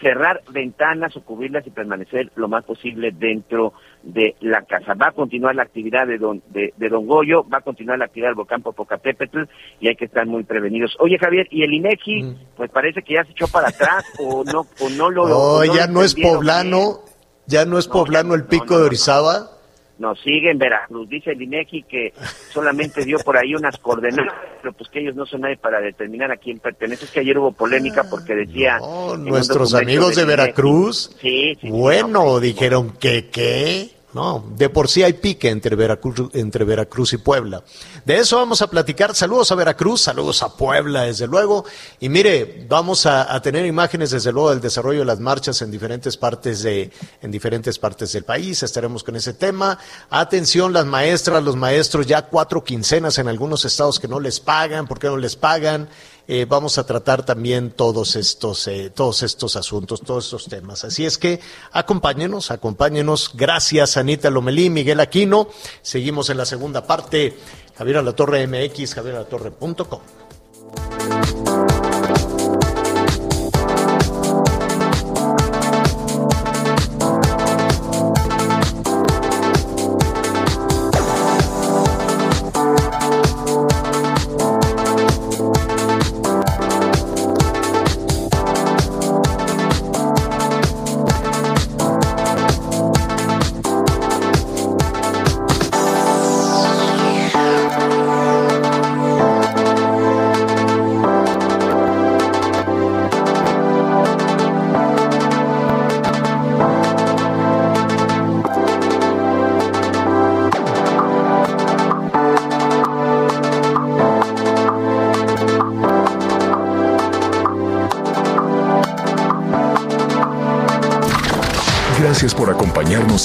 [0.00, 3.72] cerrar ventanas o cubrirlas y permanecer lo más posible dentro
[4.02, 4.94] de la casa.
[4.94, 8.28] Va a continuar la actividad de Don, de, don Goyo, va a continuar la actividad
[8.28, 9.42] del volcán Popocatépetl
[9.80, 10.96] y hay que estar muy prevenidos.
[10.98, 12.22] Oye Javier, ¿y el INEGI?
[12.22, 12.36] Mm.
[12.56, 15.28] Pues parece que ya se echó para atrás o no, o no lo...
[15.28, 17.00] No, ya no es poblano,
[17.46, 19.61] ya no es poblano el pico de Orizaba.
[20.02, 21.08] No, sigue en Veracruz.
[21.08, 22.12] Dice el INEGI que
[22.50, 26.32] solamente dio por ahí unas coordenadas, pero pues que ellos no son nadie para determinar
[26.32, 27.04] a quién pertenece.
[27.04, 28.80] Es que ayer hubo polémica porque decía...
[29.16, 35.48] nuestros amigos de Veracruz, sí, bueno, dijeron que qué no, de por sí hay pique
[35.48, 37.64] entre Veracruz, entre Veracruz y Puebla.
[38.04, 39.14] De eso vamos a platicar.
[39.14, 41.64] Saludos a Veracruz, saludos a Puebla, desde luego.
[41.98, 46.18] Y mire, vamos a, tener imágenes, desde luego, del desarrollo de las marchas en diferentes
[46.18, 46.90] partes de,
[47.22, 48.62] en diferentes partes del país.
[48.62, 49.78] Estaremos con ese tema.
[50.10, 54.86] Atención, las maestras, los maestros, ya cuatro quincenas en algunos estados que no les pagan.
[54.86, 55.88] ¿Por qué no les pagan?
[56.28, 60.84] Eh, vamos a tratar también todos estos, eh, todos estos asuntos, todos estos temas.
[60.84, 61.40] Así es que
[61.72, 63.32] acompáñenos, acompáñenos.
[63.34, 65.48] Gracias, Anita Lomelí, Miguel Aquino.
[65.82, 67.36] Seguimos en la segunda parte.
[67.76, 70.00] Javier La Torre MX, javieralatorre.com.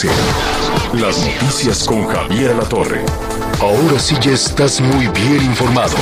[0.04, 3.04] en Las Noticias con Javier La Torre.
[3.60, 5.98] Ahora sí ya estás muy bien informado.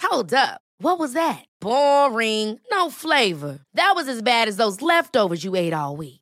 [0.00, 0.60] Hold up.
[0.78, 1.44] What was that?
[1.60, 2.58] Boring.
[2.70, 3.60] No flavor.
[3.74, 6.21] That was as bad as those leftovers you ate all week.